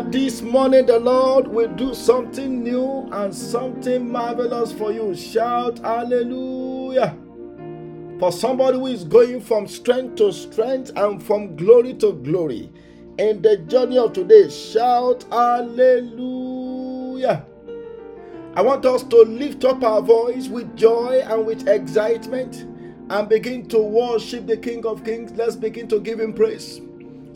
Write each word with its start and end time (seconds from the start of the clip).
That 0.00 0.12
this 0.12 0.40
morning 0.40 0.86
the 0.86 0.98
Lord 0.98 1.46
will 1.46 1.68
do 1.68 1.92
something 1.92 2.64
new 2.64 3.06
and 3.12 3.34
something 3.34 4.10
marvelous 4.10 4.72
for 4.72 4.92
you, 4.92 5.14
shout 5.14 5.78
hallelujah. 5.80 7.14
For 8.18 8.32
somebody 8.32 8.78
who 8.78 8.86
is 8.86 9.04
going 9.04 9.42
from 9.42 9.66
strength 9.66 10.14
to 10.16 10.32
strength 10.32 10.90
and 10.96 11.22
from 11.22 11.54
glory 11.54 11.92
to 11.96 12.14
glory, 12.14 12.72
in 13.18 13.42
the 13.42 13.58
journey 13.58 13.98
of 13.98 14.14
today, 14.14 14.48
shout 14.48 15.26
hallelujah. 15.30 15.84
I 18.54 18.62
want 18.62 18.86
us 18.86 19.02
to 19.02 19.16
lift 19.18 19.66
up 19.66 19.82
our 19.84 20.00
voice 20.00 20.48
with 20.48 20.74
joy 20.78 21.20
and 21.26 21.44
with 21.44 21.68
excitement 21.68 22.66
and 23.10 23.28
begin 23.28 23.68
to 23.68 23.76
worship 23.78 24.46
the 24.46 24.56
King 24.56 24.86
of 24.86 25.04
Kings. 25.04 25.32
Let's 25.32 25.56
begin 25.56 25.88
to 25.88 26.00
give 26.00 26.18
him 26.18 26.32
praise. 26.32 26.80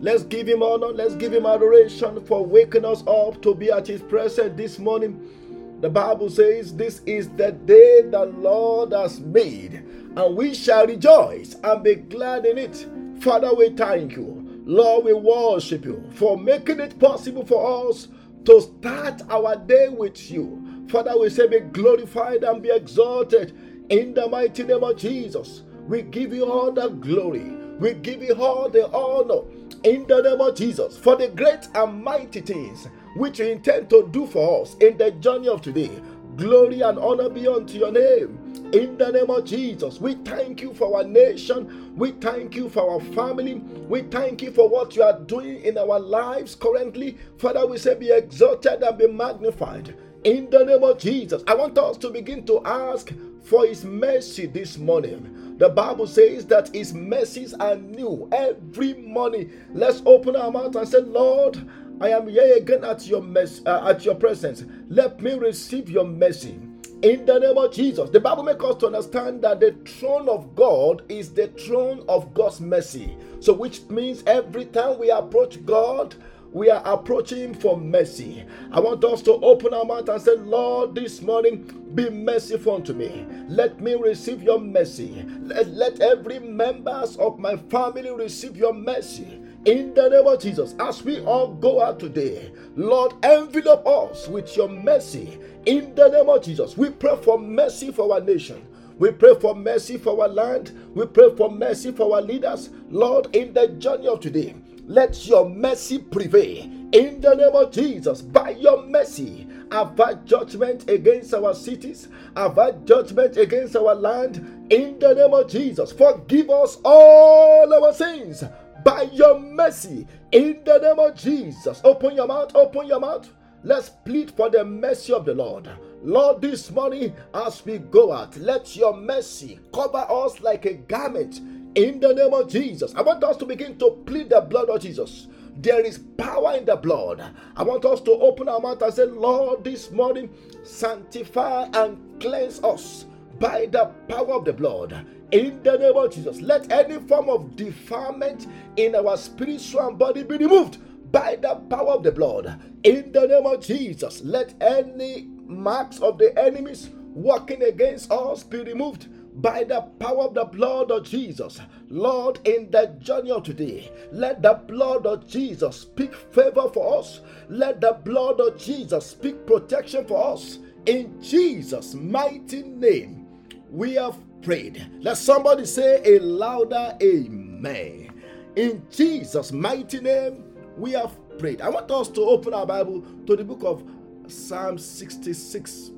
Let's 0.05 0.23
give 0.23 0.47
him 0.47 0.63
honor. 0.63 0.89
Let's 0.89 1.15
give 1.15 1.33
him 1.33 1.47
adoration 1.47 2.23
for 2.27 2.45
waking 2.45 2.85
us 2.85 3.03
up 3.07 3.41
to 3.41 3.55
be 3.55 3.71
at 3.71 3.87
his 3.87 4.03
presence 4.03 4.55
this 4.55 4.79
morning. 4.79 5.79
The 5.81 5.89
Bible 5.89 6.29
says, 6.29 6.77
This 6.77 7.01
is 7.07 7.31
the 7.31 7.53
day 7.53 8.03
the 8.03 8.27
Lord 8.27 8.93
has 8.93 9.21
made, 9.21 9.83
and 10.15 10.37
we 10.37 10.53
shall 10.53 10.87
rejoice 10.87 11.57
and 11.65 11.83
be 11.83 11.95
glad 11.95 12.45
in 12.45 12.59
it. 12.59 12.87
Father, 13.23 13.55
we 13.55 13.71
thank 13.71 14.15
you. 14.15 14.63
Lord, 14.67 15.07
we 15.07 15.15
worship 15.15 15.87
you 15.87 16.05
for 16.11 16.37
making 16.37 16.81
it 16.81 16.99
possible 16.99 17.47
for 17.47 17.89
us 17.89 18.09
to 18.45 18.61
start 18.61 19.23
our 19.31 19.57
day 19.57 19.89
with 19.89 20.31
you. 20.31 20.85
Father, 20.91 21.19
we 21.19 21.31
say, 21.31 21.49
Be 21.49 21.61
glorified 21.61 22.45
and 22.45 22.63
be 22.63 22.69
exalted 22.69 23.57
in 23.89 24.13
the 24.13 24.29
mighty 24.29 24.65
name 24.65 24.85
of 24.85 24.99
Jesus. 24.99 25.63
We 25.89 26.03
give 26.03 26.35
you 26.35 26.45
all 26.45 26.73
the 26.73 26.89
glory. 26.89 27.57
We 27.81 27.95
give 27.95 28.23
you 28.23 28.35
all 28.35 28.69
the 28.69 28.87
honor 28.93 29.45
in 29.85 30.07
the 30.07 30.23
name 30.23 30.41
of 30.41 30.57
Jesus 30.57 30.97
for 30.99 31.17
the 31.17 31.29
great 31.29 31.69
and 31.75 32.03
mighty 32.03 32.41
things 32.41 32.89
which 33.17 33.39
you 33.39 33.47
intend 33.47 33.91
to 33.91 34.09
do 34.11 34.27
for 34.27 34.63
us 34.63 34.75
in 34.77 34.97
the 34.97 35.11
journey 35.13 35.49
of 35.49 35.63
today. 35.63 35.91
Glory 36.37 36.81
and 36.81 36.99
honor 36.99 37.29
be 37.29 37.47
unto 37.47 37.79
your 37.79 37.93
name. 37.93 38.39
In 38.73 38.99
the 38.99 39.13
name 39.13 39.31
of 39.31 39.45
Jesus, 39.45 40.01
we 40.01 40.15
thank 40.17 40.61
you 40.61 40.75
for 40.75 40.97
our 40.97 41.05
nation. 41.05 41.95
We 41.97 42.13
thank 42.13 42.57
you 42.57 42.69
for 42.69 42.91
our 42.93 43.01
family. 43.15 43.55
We 43.55 44.03
thank 44.03 44.43
you 44.43 44.51
for 44.51 44.69
what 44.69 44.97
you 44.97 45.03
are 45.05 45.21
doing 45.21 45.63
in 45.63 45.79
our 45.79 46.01
lives 46.01 46.57
currently. 46.57 47.19
Father, 47.39 47.67
we 47.67 47.79
say, 47.79 47.95
be 47.95 48.11
exalted 48.11 48.83
and 48.83 48.99
be 48.99 49.07
magnified. 49.07 49.95
In 50.25 50.51
the 50.51 50.65
name 50.65 50.83
of 50.83 50.99
Jesus, 50.99 51.45
I 51.47 51.55
want 51.55 51.79
us 51.79 51.99
to 51.99 52.11
begin 52.11 52.47
to 52.47 52.65
ask 52.65 53.13
for 53.45 53.67
His 53.67 53.85
mercy 53.85 54.47
this 54.47 54.79
morning. 54.79 55.44
The 55.57 55.69
Bible 55.69 56.09
says 56.09 56.47
that 56.47 56.75
His 56.75 56.93
mercies 56.93 57.55
are 57.55 57.77
new 57.77 58.29
every 58.33 58.95
morning. 58.95 59.53
Let's 59.73 60.03
open 60.05 60.35
our 60.35 60.51
mouth 60.51 60.75
and 60.75 60.89
say, 60.89 60.99
Lord, 60.99 61.69
I 62.01 62.09
am 62.09 62.27
here 62.27 62.57
again 62.57 62.85
at 62.85 63.07
your 63.07 63.23
mess, 63.23 63.63
uh, 63.65 63.89
at 63.89 64.05
your 64.05 64.17
presence. 64.17 64.65
Let 64.89 65.23
me 65.23 65.35
receive 65.35 65.89
your 65.89 66.05
mercy. 66.05 66.59
In 67.03 67.25
the 67.25 67.39
name 67.39 67.57
of 67.57 67.73
Jesus, 67.73 68.11
the 68.11 68.19
Bible 68.19 68.43
makes 68.43 68.65
us 68.65 68.77
to 68.79 68.87
understand 68.87 69.43
that 69.43 69.61
the 69.61 69.77
throne 69.87 70.29
of 70.29 70.57
God 70.57 71.03
is 71.09 71.33
the 71.33 71.49
throne 71.49 72.05
of 72.09 72.35
God's 72.35 72.61
mercy. 72.61 73.17
So, 73.39 73.53
which 73.53 73.83
means 73.91 74.25
every 74.27 74.65
time 74.65 74.99
we 74.99 75.11
approach 75.11 75.65
God, 75.65 76.17
we 76.55 76.71
are 76.71 76.83
approaching 76.87 77.53
for 77.53 77.77
mercy. 77.77 78.45
I 78.71 78.81
want 78.81 79.05
us 79.05 79.23
to 79.23 79.33
open 79.33 79.75
our 79.75 79.85
mouth 79.85 80.09
and 80.09 80.23
say, 80.23 80.37
Lord, 80.37 80.95
this 80.95 81.21
morning 81.21 81.65
be 81.95 82.09
merciful 82.09 82.77
unto 82.77 82.95
me. 82.95 83.27
Let 83.49 83.81
me 83.81 83.95
receive 83.95 84.43
your 84.43 84.61
mercy. 84.61 85.27
Let, 85.43 85.67
let 85.69 86.01
every 86.01 86.39
members 86.39 87.17
of 87.17 87.41
my 87.41 87.57
family 87.57 88.11
receive 88.11 88.57
your 88.57 88.73
mercy. 88.73 89.41
In 89.67 89.95
the 89.95 90.09
name 90.09 90.27
of 90.27 90.41
Jesus, 90.41 90.75
as 90.79 91.03
we 91.03 91.21
all 91.23 91.55
go 91.55 91.83
out 91.83 91.99
today, 91.99 92.53
Lord, 92.77 93.15
envelop 93.25 93.85
us 93.87 94.29
with 94.29 94.57
your 94.57 94.69
mercy. 94.69 95.39
In 95.67 95.95
the 95.97 96.09
name 96.09 96.29
of 96.29 96.45
Jesus, 96.45 96.77
we 96.77 96.91
pray 96.91 97.17
for 97.23 97.39
mercy 97.39 97.91
for 97.91 98.13
our 98.15 98.21
nation. 98.21 98.65
We 98.99 99.11
pray 99.11 99.35
for 99.41 99.57
mercy 99.57 99.99
for 99.99 100.23
our 100.23 100.29
land. 100.29 100.73
We 100.95 101.07
pray 101.07 101.35
for 101.37 101.51
mercy 101.51 101.91
for 101.91 102.15
our 102.15 102.23
leaders. 102.23 102.71
Lord, 102.91 103.35
in 103.35 103.53
the 103.53 103.69
journey 103.69 104.07
of 104.07 104.21
today, 104.21 104.55
let 104.87 105.27
your 105.27 105.49
mercy 105.49 105.99
prevail 105.99 106.65
in 106.93 107.21
the 107.21 107.35
name 107.35 107.55
of 107.55 107.73
Jesus. 107.73 108.21
By 108.23 108.51
your 108.51 108.87
mercy, 108.87 109.47
avert 109.71 110.25
judgment 110.25 110.89
against 110.89 111.35
our 111.35 111.55
cities, 111.55 112.09
avert 112.37 112.85
judgment 112.85 113.37
against 113.37 113.77
our 113.77 113.95
land 113.95 114.67
in 114.71 114.99
the 114.99 115.15
name 115.15 115.33
of 115.33 115.51
Jesus. 115.51 115.93
Forgive 115.93 116.51
us 116.51 116.79
all 116.85 117.73
our 117.73 117.93
sins 117.93 118.45
by 118.85 119.03
your 119.13 119.41
mercy 119.41 120.07
in 120.33 120.61
the 120.65 120.79
name 120.79 120.99
of 120.99 121.17
Jesus. 121.17 121.81
Open 121.85 122.15
your 122.15 122.27
mouth, 122.27 122.55
open 122.55 122.87
your 122.87 123.01
mouth. 123.01 123.29
Let's 123.63 123.89
plead 123.89 124.31
for 124.31 124.51
the 124.51 124.63
mercy 124.63 125.15
of 125.15 125.25
the 125.25 125.33
Lord. 125.33 125.71
Lord, 126.03 126.43
this 126.43 126.71
morning 126.71 127.15
as 127.33 127.65
we 127.65 127.79
go 127.79 128.13
out, 128.13 128.37
let 128.37 128.77
your 128.77 128.95
mercy 128.95 129.59
cover 129.73 130.05
us 130.11 130.39
like 130.43 130.67
a 130.67 130.75
garment 130.75 131.41
in 131.75 132.01
the 132.01 132.15
name 132.15 132.33
of 132.33 132.49
Jesus. 132.49 132.95
I 132.95 133.03
want 133.03 133.25
us 133.25 133.37
to 133.39 133.47
begin 133.47 133.79
to 133.79 134.03
plead 134.07 134.31
the 134.31 134.41
blood 134.41 134.69
of 134.69 134.81
Jesus. 134.81 135.29
There 135.57 135.81
is 135.81 135.99
power 136.19 136.57
in 136.57 136.65
the 136.65 136.77
blood. 136.77 137.23
I 137.57 137.63
want 137.63 137.85
us 137.85 138.01
to 138.03 138.13
open 138.13 138.49
our 138.49 138.61
mouth 138.61 138.83
and 138.83 138.93
say, 138.93 139.05
Lord, 139.05 139.65
this 139.65 139.91
morning, 139.91 140.31
sanctify 140.65 141.69
and 141.75 142.21
cleanse 142.21 142.63
us 142.63 143.07
by 143.39 143.67
the 143.67 143.87
power 144.09 144.35
of 144.35 144.45
the 144.45 144.53
blood. 144.53 145.07
In 145.33 145.63
the 145.63 145.79
name 145.79 145.97
of 145.97 146.13
Jesus, 146.13 146.41
let 146.41 146.71
any 146.71 146.99
form 147.07 147.29
of 147.29 147.57
defilement 147.57 148.47
in 148.77 148.95
our 148.95 149.17
spiritual 149.17 149.93
body 149.93 150.23
be 150.23 150.37
removed 150.37 150.79
by 151.13 151.37
the 151.37 151.55
power 151.71 151.93
of 151.93 152.03
the 152.03 152.13
blood. 152.13 152.61
In 152.85 153.13
the 153.13 153.27
name 153.27 153.47
of 153.47 153.65
Jesus, 153.65 154.23
let 154.23 154.55
any 154.61 155.29
marks 155.47 156.01
of 156.01 156.19
the 156.19 156.37
enemies 156.39 156.91
working 157.15 157.63
against 157.63 158.11
us 158.11 158.43
be 158.43 158.59
removed 158.61 159.09
by 159.35 159.65
the 159.65 159.81
power 159.99 160.25
of 160.25 160.35
the 160.35 160.45
blood 160.45 160.91
of 160.91 161.05
Jesus. 161.05 161.61
Lord, 161.89 162.41
in 162.47 162.71
the 162.71 162.97
journey 163.01 163.31
of 163.31 163.43
today, 163.43 163.91
let 164.13 164.43
the 164.43 164.55
blood 164.55 165.07
of 165.07 165.27
Jesus 165.27 165.81
speak 165.81 166.15
favor 166.15 166.69
for 166.73 166.99
us. 166.99 167.21
Let 167.49 167.81
the 167.81 167.99
blood 168.05 168.41
of 168.41 168.59
Jesus 168.59 169.07
speak 169.07 169.47
protection 169.47 170.07
for 170.07 170.35
us. 170.35 170.59
In 170.87 171.21
Jesus' 171.21 171.95
mighty 171.95 172.63
name, 172.63 173.27
we 173.71 173.95
have 173.95 174.19
prayed. 174.43 174.87
Let 175.01 175.17
somebody 175.17 175.65
say 175.65 176.01
a 176.05 176.21
louder 176.21 176.97
amen. 177.03 178.11
In 178.57 178.87
Jesus' 178.91 179.51
mighty 179.51 180.01
name, 180.01 180.45
we 180.77 180.93
have 180.93 181.17
prayed. 181.39 181.61
I 181.61 181.69
want 181.69 181.91
us 181.91 182.09
to 182.11 182.21
open 182.21 182.55
our 182.55 182.67
Bible 182.67 183.03
to 183.27 183.35
the 183.35 183.45
book 183.45 183.63
of 183.65 183.83
Psalm 184.31 184.79
66, 184.79 185.91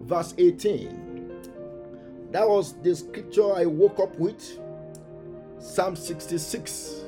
verse 0.00 0.34
18. 0.38 1.05
That 2.32 2.48
was 2.48 2.74
the 2.82 2.94
scripture 2.94 3.54
I 3.54 3.66
woke 3.66 4.00
up 4.00 4.18
with. 4.18 4.58
Psalm 5.58 5.96
66, 5.96 7.02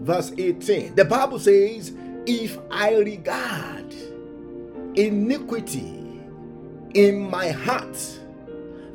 verse 0.00 0.32
18. 0.36 0.94
The 0.94 1.04
Bible 1.04 1.38
says, 1.38 1.92
If 2.26 2.58
I 2.70 2.94
regard 2.96 3.94
iniquity 4.94 6.20
in 6.94 7.30
my 7.30 7.50
heart, 7.50 7.98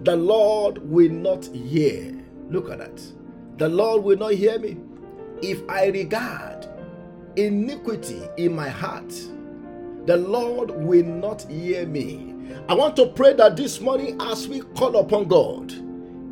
the 0.04 0.16
Lord 0.16 0.80
will 0.89 1.12
not 1.12 1.45
hear. 1.48 2.13
Look 2.50 2.69
at 2.72 2.80
that. 2.80 3.01
The 3.57 3.69
Lord 3.69 4.04
will 4.04 4.18
not 4.18 4.33
hear 4.33 4.60
me. 4.60 4.78
If 5.42 5.62
I 5.69 5.88
regard 5.88 6.68
iniquity 7.36 8.22
in 8.38 8.56
my 8.56 8.69
heart, 8.69 9.13
the 10.06 10.18
Lord 10.18 10.72
will 10.72 11.06
not 11.06 11.44
hear 11.44 11.86
me. 11.86 12.31
I 12.69 12.74
want 12.74 12.95
to 12.98 13.07
pray 13.07 13.33
that 13.33 13.56
this 13.57 13.81
morning, 13.81 14.19
as 14.21 14.48
we 14.48 14.62
call 14.62 14.98
upon 14.98 15.27
God, 15.27 15.71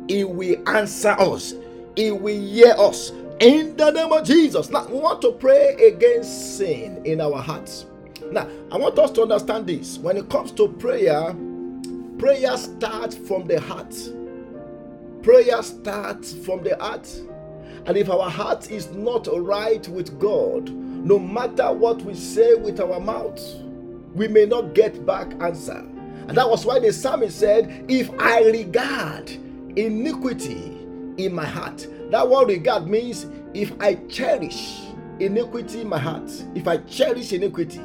He 0.08 0.24
will 0.24 0.56
answer 0.68 1.10
us, 1.10 1.54
He 1.96 2.10
will 2.10 2.40
hear 2.40 2.74
us 2.78 3.12
in 3.40 3.76
the 3.76 3.90
name 3.90 4.12
of 4.12 4.24
Jesus. 4.24 4.70
Now, 4.70 4.86
we 4.86 4.98
want 4.98 5.22
to 5.22 5.32
pray 5.32 5.74
against 5.86 6.58
sin 6.58 7.04
in 7.04 7.20
our 7.20 7.38
hearts. 7.40 7.86
Now, 8.30 8.48
I 8.70 8.76
want 8.76 8.98
us 8.98 9.10
to 9.12 9.22
understand 9.22 9.66
this. 9.66 9.98
When 9.98 10.16
it 10.16 10.28
comes 10.28 10.52
to 10.52 10.68
prayer, 10.68 11.34
prayer 12.18 12.56
starts 12.56 13.16
from 13.16 13.46
the 13.46 13.60
heart. 13.60 13.94
Prayer 15.22 15.62
starts 15.62 16.32
from 16.32 16.62
the 16.62 16.76
heart. 16.76 17.08
And 17.86 17.96
if 17.96 18.10
our 18.10 18.30
heart 18.30 18.70
is 18.70 18.90
not 18.92 19.26
right 19.32 19.86
with 19.88 20.18
God, 20.18 20.68
no 20.70 21.18
matter 21.18 21.72
what 21.72 22.02
we 22.02 22.14
say 22.14 22.54
with 22.54 22.78
our 22.78 23.00
mouth, 23.00 23.40
we 24.14 24.28
may 24.28 24.44
not 24.44 24.74
get 24.74 25.06
back 25.06 25.32
answer. 25.40 25.86
And 26.28 26.36
that 26.36 26.48
was 26.48 26.64
why 26.64 26.78
the 26.78 26.92
psalmist 26.92 27.38
said, 27.38 27.84
If 27.88 28.10
I 28.18 28.42
regard 28.44 29.30
iniquity 29.76 30.78
in 31.16 31.34
my 31.34 31.46
heart, 31.46 31.86
that 32.10 32.28
word 32.28 32.48
regard 32.48 32.88
means 32.88 33.26
if 33.54 33.72
I 33.80 33.94
cherish 34.08 34.80
iniquity 35.18 35.82
in 35.82 35.88
my 35.88 35.98
heart, 35.98 36.30
if 36.54 36.66
I 36.66 36.78
cherish 36.78 37.32
iniquity. 37.32 37.80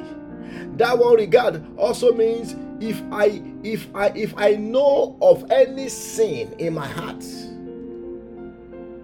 That 0.76 0.98
word 0.98 1.20
regard 1.20 1.64
also 1.76 2.12
means 2.12 2.54
if 2.80 3.02
I 3.10 3.42
if 3.62 3.88
I 3.94 4.08
if 4.08 4.34
I 4.36 4.54
know 4.54 5.16
of 5.20 5.50
any 5.50 5.88
sin 5.88 6.54
in 6.58 6.74
my 6.74 6.86
heart. 6.86 7.24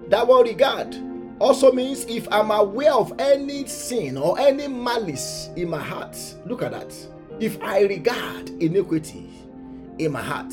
That 0.09 0.27
word 0.29 0.47
regard 0.47 0.95
also 1.39 1.73
means 1.73 2.05
if 2.05 2.29
I'm 2.31 2.51
aware 2.51 2.93
of 2.93 3.13
any 3.19 3.67
sin 3.67 4.17
or 4.17 4.39
any 4.39 4.69
malice 4.69 5.49
in 5.57 5.71
my 5.71 5.83
heart, 5.83 6.17
look 6.47 6.63
at 6.63 6.73
that. 6.73 6.95
If 7.41 7.61
I 7.63 7.83
regard 7.83 8.51
iniquity 8.63 9.29
in 9.99 10.13
my 10.13 10.23
heart, 10.23 10.53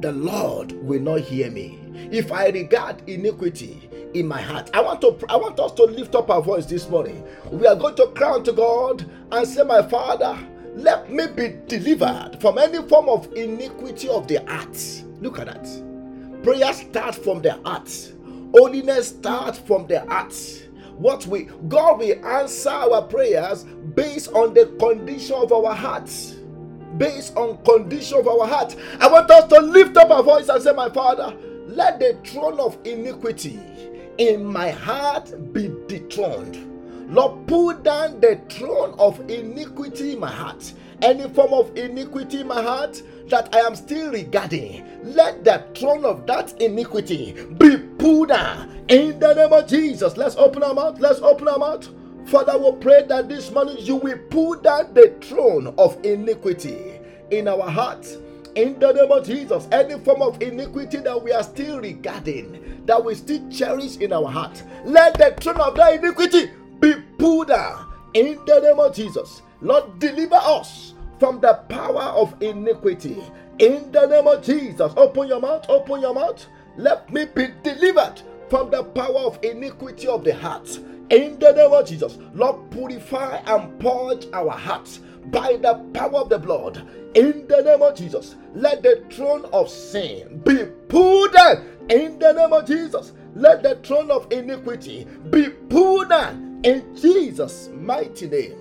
the 0.00 0.12
Lord 0.12 0.72
will 0.72 1.00
not 1.00 1.20
hear 1.20 1.50
me. 1.50 1.78
If 2.12 2.32
I 2.32 2.48
regard 2.48 3.08
iniquity 3.08 3.88
in 4.14 4.26
my 4.26 4.40
heart, 4.40 4.70
I 4.74 4.80
want 4.80 5.00
to 5.02 5.18
I 5.28 5.36
want 5.36 5.58
us 5.60 5.72
to 5.72 5.84
lift 5.84 6.14
up 6.14 6.30
our 6.30 6.42
voice 6.42 6.66
this 6.66 6.88
morning. 6.88 7.24
We 7.50 7.66
are 7.66 7.76
going 7.76 7.96
to 7.96 8.08
crown 8.08 8.44
to 8.44 8.52
God 8.52 9.08
and 9.32 9.46
say, 9.48 9.62
My 9.62 9.82
Father, 9.82 10.38
let 10.74 11.10
me 11.10 11.26
be 11.26 11.56
delivered 11.66 12.38
from 12.40 12.58
any 12.58 12.86
form 12.88 13.08
of 13.08 13.32
iniquity 13.34 14.08
of 14.08 14.28
the 14.28 14.44
heart. 14.46 14.78
Look 15.20 15.38
at 15.38 15.46
that. 15.46 16.42
Prayer 16.42 16.72
starts 16.72 17.18
from 17.18 17.42
the 17.42 17.54
heart. 17.64 17.90
Holiness 18.52 19.08
starts 19.08 19.58
from 19.58 19.86
the 19.86 20.00
heart. 20.06 20.34
What 20.98 21.26
we 21.26 21.44
God 21.68 21.98
will 21.98 22.26
answer 22.26 22.70
our 22.70 23.02
prayers 23.02 23.64
based 23.94 24.32
on 24.32 24.54
the 24.54 24.66
condition 24.78 25.36
of 25.36 25.52
our 25.52 25.74
hearts 25.74 26.36
based 26.98 27.36
on 27.36 27.62
condition 27.64 28.18
of 28.18 28.28
our 28.28 28.46
heart. 28.46 28.74
I 29.00 29.08
want 29.08 29.30
us 29.30 29.48
to 29.50 29.60
lift 29.60 29.96
up 29.96 30.10
our 30.10 30.22
voice 30.22 30.48
and 30.48 30.62
say, 30.62 30.72
My 30.72 30.88
Father, 30.88 31.36
let 31.66 31.98
the 31.98 32.18
throne 32.24 32.58
of 32.60 32.78
iniquity 32.84 33.60
in 34.18 34.44
my 34.44 34.70
heart 34.70 35.52
be 35.52 35.70
dethroned. 35.88 36.62
Lord, 37.12 37.46
pull 37.46 37.74
down 37.74 38.20
the 38.20 38.40
throne 38.48 38.94
of 38.98 39.20
iniquity 39.30 40.12
in 40.14 40.20
my 40.20 40.30
heart. 40.30 40.72
Any 41.02 41.28
form 41.28 41.52
of 41.52 41.76
iniquity 41.76 42.40
in 42.40 42.48
my 42.48 42.62
heart 42.62 43.02
that 43.28 43.54
I 43.54 43.60
am 43.60 43.74
still 43.74 44.12
regarding, 44.12 44.84
let 45.14 45.44
the 45.44 45.64
throne 45.74 46.04
of 46.04 46.26
that 46.26 46.60
iniquity 46.60 47.32
be 47.58 47.76
pulled 47.98 48.28
down 48.28 48.84
in 48.88 49.18
the 49.18 49.34
name 49.34 49.52
of 49.52 49.68
Jesus. 49.68 50.16
Let's 50.16 50.36
open 50.36 50.62
our 50.62 50.74
mouth. 50.74 50.98
Let's 50.98 51.20
open 51.20 51.48
our 51.48 51.58
mouth. 51.58 51.88
Father, 52.26 52.58
we 52.58 52.72
pray 52.80 53.04
that 53.06 53.28
this 53.28 53.50
morning 53.52 53.76
you 53.78 53.96
will 53.96 54.18
pull 54.30 54.56
down 54.56 54.94
the 54.94 55.14
throne 55.20 55.74
of 55.78 56.04
iniquity 56.04 56.98
in 57.30 57.46
our 57.46 57.68
hearts. 57.68 58.16
In 58.54 58.78
the 58.78 58.92
name 58.92 59.12
of 59.12 59.26
Jesus, 59.26 59.68
any 59.70 59.98
form 60.00 60.22
of 60.22 60.42
iniquity 60.42 60.96
that 60.98 61.22
we 61.22 61.30
are 61.30 61.42
still 61.42 61.78
regarding, 61.78 62.84
that 62.86 63.04
we 63.04 63.14
still 63.14 63.46
cherish 63.50 63.98
in 63.98 64.12
our 64.12 64.28
heart, 64.28 64.62
let 64.84 65.18
the 65.18 65.36
throne 65.38 65.60
of 65.60 65.76
that 65.76 65.94
iniquity 65.94 66.50
be 66.80 66.94
pulled 67.18 67.48
down. 67.48 67.92
In 68.14 68.38
the 68.46 68.60
name 68.60 68.80
of 68.80 68.94
Jesus, 68.94 69.42
Lord, 69.66 69.98
deliver 69.98 70.36
us 70.36 70.94
from 71.18 71.40
the 71.40 71.54
power 71.68 72.12
of 72.14 72.40
iniquity. 72.40 73.22
In 73.58 73.90
the 73.90 74.06
name 74.06 74.26
of 74.26 74.42
Jesus, 74.42 74.92
open 74.96 75.28
your 75.28 75.40
mouth, 75.40 75.66
open 75.68 76.00
your 76.00 76.14
mouth. 76.14 76.46
Let 76.76 77.12
me 77.12 77.24
be 77.24 77.48
delivered 77.62 78.22
from 78.48 78.70
the 78.70 78.84
power 78.84 79.18
of 79.18 79.38
iniquity 79.42 80.06
of 80.06 80.24
the 80.24 80.34
heart 80.34 80.78
in 81.10 81.38
the 81.38 81.52
name 81.52 81.72
of 81.72 81.86
Jesus, 81.86 82.18
Lord, 82.34 82.70
purify 82.70 83.36
and 83.46 83.78
purge 83.78 84.26
our 84.32 84.50
hearts 84.50 84.98
by 85.26 85.56
the 85.56 85.74
power 85.94 86.16
of 86.16 86.28
the 86.28 86.38
blood. 86.38 86.78
In 87.14 87.46
the 87.46 87.62
name 87.62 87.82
of 87.82 87.94
Jesus, 87.94 88.34
let 88.54 88.82
the 88.82 89.04
throne 89.10 89.44
of 89.52 89.70
sin 89.70 90.42
be 90.44 90.64
pulled 90.88 91.32
down. 91.32 91.64
In 91.90 92.18
the 92.18 92.32
name 92.32 92.52
of 92.52 92.66
Jesus, 92.66 93.12
let 93.36 93.62
the 93.62 93.76
throne 93.84 94.10
of 94.10 94.30
iniquity 94.32 95.06
be 95.30 95.48
pulled 95.48 96.08
down. 96.08 96.60
In 96.64 96.96
Jesus' 96.96 97.70
mighty 97.72 98.28
name, 98.28 98.58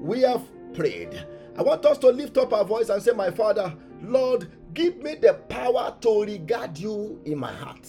we 0.00 0.22
have 0.22 0.42
prayed. 0.74 1.26
I 1.56 1.62
want 1.62 1.84
us 1.84 1.98
to 1.98 2.08
lift 2.08 2.38
up 2.38 2.52
our 2.52 2.64
voice 2.64 2.88
and 2.88 3.02
say, 3.02 3.12
My 3.12 3.30
Father, 3.30 3.74
Lord, 4.02 4.50
give 4.74 4.98
me 4.98 5.16
the 5.16 5.34
power 5.34 5.94
to 6.00 6.22
regard 6.22 6.78
you 6.78 7.20
in 7.24 7.38
my 7.38 7.52
heart 7.52 7.88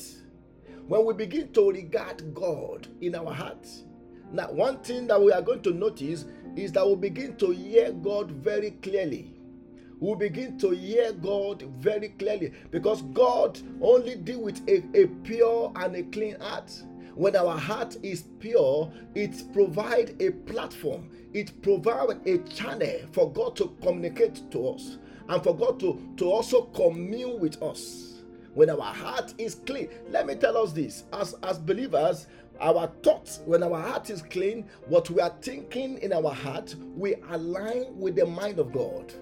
when 0.88 1.06
we 1.06 1.14
begin 1.14 1.52
to 1.54 1.72
regard 1.72 2.34
God 2.34 2.88
in 3.02 3.16
our 3.16 3.34
hearts. 3.34 3.84
Now, 4.32 4.52
one 4.52 4.80
thing 4.80 5.08
that 5.08 5.22
we 5.22 5.32
are 5.32 5.42
going 5.42 5.62
to 5.64 5.72
notice 5.72 6.26
is 6.56 6.72
that 6.74 6.88
we 6.88 6.96
begin 6.96 7.36
to 7.38 7.52
hear 7.52 7.92
God 7.92 8.32
very 8.32 8.72
clearly. 8.72 9.34
We 10.00 10.16
begin 10.16 10.58
to 10.60 10.72
hear 10.72 11.14
God 11.14 11.62
very 11.78 12.10
clearly 12.10 12.54
because 12.72 13.04
God 13.04 13.60
only 13.82 14.16
deal 14.16 14.42
with 14.42 14.68
a, 14.68 14.84
a 15.00 15.08
pure 15.24 15.72
and 15.76 15.96
a 15.96 16.04
clean 16.04 16.40
heart. 16.40 16.72
When 17.16 17.36
our 17.36 17.58
heart 17.58 17.98
is 18.04 18.24
pure, 18.40 18.92
it 19.16 19.52
provides 19.54 20.14
a 20.20 20.32
platform, 20.32 21.10
it 21.34 21.62
provides 21.62 22.16
a 22.26 22.38
channel 22.50 23.00
for 23.12 23.32
God 23.32 23.56
to 23.58 23.76
communicate 23.82 24.50
to 24.52 24.70
us 24.70 24.98
and 25.28 25.44
for 25.44 25.56
God 25.56 25.80
to, 25.82 26.02
to 26.18 26.26
also 26.26 26.64
commune 26.64 27.40
with 27.40 27.62
us 27.62 28.22
when 28.54 28.70
our 28.70 28.82
heart 28.94 29.34
is 29.38 29.56
clean. 29.66 29.90
Let 30.10 30.26
me 30.26 30.36
tell 30.36 30.58
us 30.58 30.72
this 30.72 31.06
as, 31.14 31.36
as 31.44 31.60
believers, 31.60 32.28
our 32.60 32.92
thoughts, 33.02 33.42
when 33.46 33.64
our 33.64 33.82
heart 33.82 34.10
is 34.10 34.22
clean, 34.22 34.66
what 34.88 35.10
we 35.10 35.22
are 35.22 35.34
thinking 35.42 35.98
in 36.00 36.14
our 36.14 36.34
heart, 36.34 36.76
we 36.96 37.16
align 37.30 37.98
with 37.98 38.16
the 38.16 38.26
mind 38.26 38.60
of 38.60 38.72
God. 38.72 39.14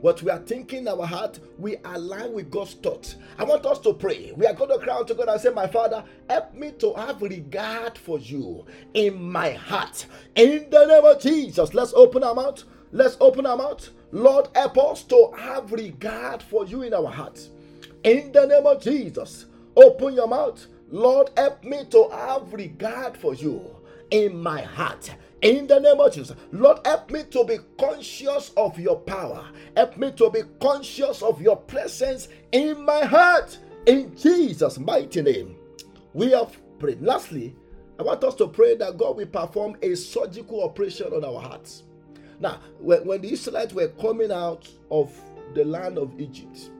What 0.00 0.22
we 0.22 0.30
are 0.30 0.38
thinking 0.38 0.80
in 0.80 0.88
our 0.88 1.04
heart, 1.06 1.40
we 1.58 1.76
align 1.84 2.32
with 2.32 2.50
God's 2.50 2.74
thoughts. 2.74 3.16
I 3.38 3.44
want 3.44 3.66
us 3.66 3.78
to 3.80 3.92
pray. 3.92 4.32
We 4.34 4.46
are 4.46 4.54
going 4.54 4.70
to 4.70 4.78
cry 4.78 4.94
out 4.94 5.08
to 5.08 5.14
God 5.14 5.28
and 5.28 5.40
say, 5.40 5.50
My 5.50 5.66
Father, 5.66 6.02
help 6.28 6.54
me 6.54 6.72
to 6.78 6.94
have 6.94 7.20
regard 7.20 7.98
for 7.98 8.18
you 8.18 8.64
in 8.94 9.22
my 9.22 9.50
heart. 9.50 10.06
In 10.36 10.68
the 10.70 10.86
name 10.86 11.04
of 11.04 11.20
Jesus, 11.20 11.74
let's 11.74 11.92
open 11.92 12.24
our 12.24 12.34
mouth. 12.34 12.64
Let's 12.92 13.18
open 13.20 13.44
our 13.44 13.56
mouth. 13.56 13.90
Lord, 14.10 14.48
help 14.54 14.78
us 14.78 15.04
to 15.04 15.32
have 15.38 15.70
regard 15.70 16.42
for 16.42 16.64
you 16.64 16.82
in 16.82 16.94
our 16.94 17.10
hearts. 17.10 17.50
In 18.02 18.32
the 18.32 18.46
name 18.46 18.66
of 18.66 18.82
Jesus, 18.82 19.46
open 19.76 20.14
your 20.14 20.28
mouth. 20.28 20.66
Lord, 20.90 21.30
help 21.36 21.62
me 21.62 21.84
to 21.90 22.08
have 22.10 22.52
regard 22.52 23.16
for 23.16 23.34
you 23.34 23.76
in 24.10 24.36
my 24.36 24.62
heart. 24.62 25.14
In 25.42 25.66
the 25.66 25.80
name 25.80 25.98
of 26.00 26.12
Jesus, 26.12 26.36
Lord, 26.52 26.80
help 26.84 27.10
me 27.10 27.24
to 27.30 27.44
be 27.44 27.58
conscious 27.78 28.52
of 28.56 28.78
your 28.78 28.96
power. 28.96 29.46
Help 29.76 29.96
me 29.96 30.12
to 30.12 30.30
be 30.30 30.42
conscious 30.60 31.22
of 31.22 31.40
your 31.40 31.56
presence 31.56 32.28
in 32.52 32.84
my 32.84 33.04
heart. 33.04 33.58
In 33.86 34.14
Jesus' 34.16 34.78
mighty 34.78 35.22
name, 35.22 35.56
we 36.12 36.32
have 36.32 36.54
prayed. 36.78 37.00
Lastly, 37.00 37.56
I 37.98 38.02
want 38.02 38.22
us 38.24 38.34
to 38.36 38.48
pray 38.48 38.76
that 38.76 38.98
God 38.98 39.16
will 39.16 39.26
perform 39.26 39.76
a 39.82 39.94
surgical 39.94 40.62
operation 40.62 41.12
on 41.12 41.24
our 41.24 41.40
hearts. 41.40 41.84
Now, 42.38 42.60
when, 42.78 43.06
when 43.06 43.22
the 43.22 43.32
Israelites 43.32 43.72
were 43.72 43.88
coming 43.88 44.32
out 44.32 44.68
of 44.90 45.14
the 45.54 45.64
land 45.64 45.96
of 45.98 46.18
Egypt, 46.20 46.70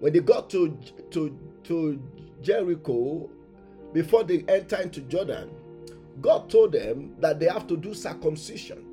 when 0.00 0.12
they 0.12 0.20
got 0.20 0.50
to 0.50 0.76
to 1.10 1.36
to 1.64 2.02
Jericho, 2.42 3.28
before 3.92 4.24
they 4.24 4.44
enter 4.48 4.76
into 4.80 5.00
Jordan, 5.02 5.50
God 6.20 6.50
told 6.50 6.72
them 6.72 7.14
that 7.20 7.40
they 7.40 7.46
have 7.46 7.66
to 7.68 7.76
do 7.76 7.94
circumcision. 7.94 8.84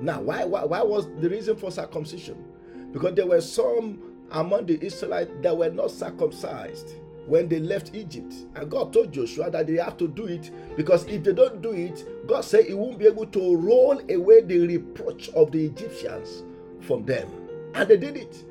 Now, 0.00 0.20
why, 0.20 0.44
why, 0.44 0.64
why 0.64 0.82
was 0.82 1.06
the 1.20 1.28
reason 1.28 1.56
for 1.56 1.70
circumcision? 1.70 2.44
Because 2.92 3.14
there 3.14 3.26
were 3.26 3.40
some 3.40 3.98
among 4.30 4.66
the 4.66 4.84
Israelites 4.84 5.30
that 5.42 5.56
were 5.56 5.70
not 5.70 5.90
circumcised 5.90 6.94
when 7.26 7.48
they 7.48 7.60
left 7.60 7.94
Egypt. 7.94 8.34
And 8.54 8.70
God 8.70 8.92
told 8.92 9.12
Joshua 9.12 9.50
that 9.50 9.66
they 9.66 9.74
have 9.74 9.96
to 9.98 10.08
do 10.08 10.26
it 10.26 10.50
because 10.76 11.06
if 11.06 11.22
they 11.24 11.32
don't 11.32 11.62
do 11.62 11.72
it, 11.72 12.04
God 12.26 12.42
said 12.42 12.66
He 12.66 12.74
won't 12.74 12.98
be 12.98 13.06
able 13.06 13.26
to 13.26 13.56
roll 13.56 13.98
away 14.10 14.42
the 14.42 14.66
reproach 14.66 15.28
of 15.30 15.52
the 15.52 15.66
Egyptians 15.66 16.42
from 16.80 17.04
them. 17.04 17.28
And 17.74 17.88
they 17.88 17.96
did 17.96 18.16
it. 18.16 18.44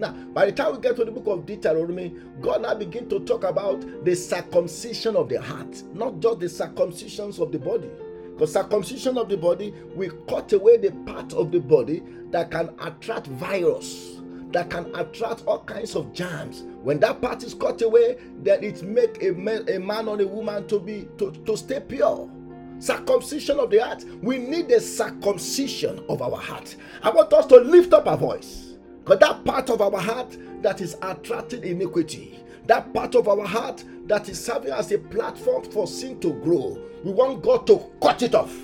Now, 0.00 0.12
by 0.12 0.46
the 0.46 0.52
time 0.52 0.72
we 0.72 0.80
get 0.80 0.96
to 0.96 1.04
the 1.04 1.10
book 1.10 1.26
of 1.26 1.44
Deuteronomy, 1.44 2.14
God 2.40 2.62
now 2.62 2.74
begin 2.74 3.06
to 3.10 3.20
talk 3.20 3.44
about 3.44 3.84
the 4.02 4.14
circumcision 4.16 5.14
of 5.14 5.28
the 5.28 5.38
heart, 5.38 5.82
not 5.92 6.20
just 6.20 6.40
the 6.40 6.46
circumcisions 6.46 7.38
of 7.38 7.52
the 7.52 7.58
body. 7.58 7.90
Because 8.32 8.54
circumcision 8.54 9.18
of 9.18 9.28
the 9.28 9.36
body 9.36 9.74
will 9.94 10.12
cut 10.26 10.54
away 10.54 10.78
the 10.78 10.92
part 11.04 11.34
of 11.34 11.52
the 11.52 11.60
body 11.60 12.02
that 12.30 12.50
can 12.50 12.70
attract 12.80 13.26
virus, 13.26 14.22
that 14.52 14.70
can 14.70 14.90
attract 14.96 15.44
all 15.44 15.64
kinds 15.64 15.94
of 15.94 16.14
germs. 16.14 16.62
When 16.82 16.98
that 17.00 17.20
part 17.20 17.42
is 17.42 17.52
cut 17.52 17.82
away, 17.82 18.16
then 18.42 18.64
it 18.64 18.82
make 18.82 19.22
a 19.22 19.32
man, 19.32 19.68
a 19.68 19.78
man 19.78 20.08
or 20.08 20.18
a 20.18 20.26
woman 20.26 20.66
to 20.68 20.80
be 20.80 21.08
to, 21.18 21.30
to 21.30 21.56
stay 21.58 21.78
pure 21.80 22.30
circumcision 22.78 23.60
of 23.60 23.68
the 23.68 23.76
heart. 23.76 24.02
We 24.22 24.38
need 24.38 24.70
the 24.70 24.80
circumcision 24.80 26.02
of 26.08 26.22
our 26.22 26.38
heart. 26.38 26.76
I 27.02 27.10
want 27.10 27.30
us 27.34 27.44
to 27.48 27.56
lift 27.56 27.92
up 27.92 28.06
our 28.06 28.16
voice 28.16 28.69
because 29.04 29.18
that 29.20 29.44
part 29.44 29.70
of 29.70 29.80
our 29.80 30.00
heart 30.00 30.36
that 30.62 30.80
is 30.80 30.96
attracting 31.02 31.64
iniquity, 31.64 32.38
that 32.66 32.92
part 32.94 33.14
of 33.14 33.28
our 33.28 33.46
heart 33.46 33.84
that 34.06 34.28
is 34.28 34.42
serving 34.44 34.72
as 34.72 34.92
a 34.92 34.98
platform 34.98 35.64
for 35.64 35.86
sin 35.86 36.20
to 36.20 36.32
grow, 36.42 36.78
we 37.04 37.12
want 37.12 37.42
God 37.42 37.66
to 37.68 37.90
cut 38.02 38.22
it 38.22 38.34
off. 38.34 38.56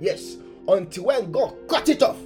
Yes, 0.00 0.36
until 0.68 1.04
when 1.04 1.30
God 1.30 1.54
cut 1.68 1.88
it 1.88 2.02
off, 2.02 2.18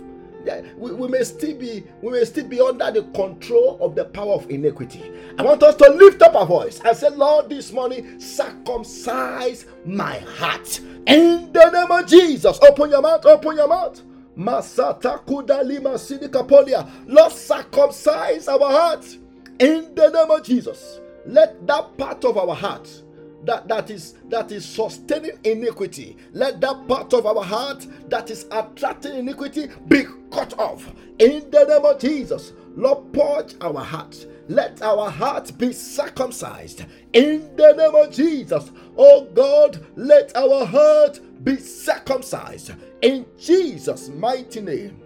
we, 0.76 0.92
we 0.92 1.08
may 1.08 1.24
still 1.24 1.56
be 1.56 1.84
we 2.02 2.12
may 2.12 2.24
still 2.24 2.46
be 2.46 2.60
under 2.60 2.90
the 2.92 3.02
control 3.14 3.78
of 3.80 3.94
the 3.94 4.04
power 4.04 4.34
of 4.34 4.48
iniquity. 4.50 5.12
I 5.38 5.42
want 5.42 5.62
us 5.62 5.74
to 5.76 5.90
lift 5.90 6.22
up 6.22 6.34
our 6.36 6.46
voice 6.46 6.80
and 6.84 6.96
say, 6.96 7.08
Lord, 7.10 7.48
this 7.50 7.72
morning 7.72 8.20
circumcise 8.20 9.66
my 9.84 10.18
heart 10.20 10.78
in 11.06 11.52
the 11.52 11.70
name 11.70 11.90
of 11.90 12.06
Jesus. 12.06 12.58
Open 12.62 12.90
your 12.90 13.02
mouth, 13.02 13.26
open 13.26 13.56
your 13.56 13.68
mouth. 13.68 14.00
Masata 14.36 15.24
Kudalima 15.24 15.96
Sidikapolia. 15.96 16.88
Lord, 17.06 17.32
circumcise 17.32 18.48
our 18.48 18.58
hearts 18.70 19.18
in 19.58 19.94
the 19.94 20.10
name 20.10 20.30
of 20.30 20.42
Jesus. 20.44 21.00
Let 21.26 21.66
that 21.66 21.96
part 21.98 22.24
of 22.24 22.36
our 22.36 22.54
heart 22.54 23.02
that, 23.44 23.68
that 23.68 23.90
is 23.90 24.14
that 24.28 24.52
is 24.52 24.64
sustaining 24.66 25.38
iniquity. 25.44 26.16
Let 26.32 26.60
that 26.60 26.86
part 26.88 27.12
of 27.14 27.26
our 27.26 27.42
heart 27.42 27.86
that 28.08 28.30
is 28.30 28.46
attracting 28.50 29.16
iniquity 29.16 29.68
be 29.88 30.04
cut 30.30 30.58
off. 30.58 30.92
In 31.18 31.50
the 31.50 31.64
name 31.64 31.84
of 31.84 32.00
Jesus, 32.00 32.52
Lord, 32.76 33.12
purge 33.12 33.54
our 33.60 33.80
hearts. 33.80 34.26
Let 34.48 34.82
our 34.82 35.10
hearts 35.10 35.50
be 35.50 35.72
circumcised. 35.72 36.84
In 37.12 37.56
the 37.56 37.72
name 37.72 37.94
of 37.94 38.12
Jesus, 38.12 38.70
oh 38.96 39.24
God, 39.34 39.84
let 39.96 40.36
our 40.36 40.64
heart 40.66 41.20
be 41.42 41.56
circumcised. 41.56 42.72
In 43.02 43.26
Jesus' 43.38 44.08
mighty 44.08 44.60
name, 44.60 45.00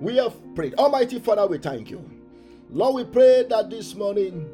we 0.00 0.16
have 0.16 0.34
prayed. 0.54 0.74
Almighty 0.74 1.18
Father, 1.18 1.46
we 1.46 1.58
thank 1.58 1.90
you. 1.90 2.08
Lord, 2.70 2.94
we 2.96 3.04
pray 3.04 3.44
that 3.48 3.70
this 3.70 3.94
morning 3.94 4.48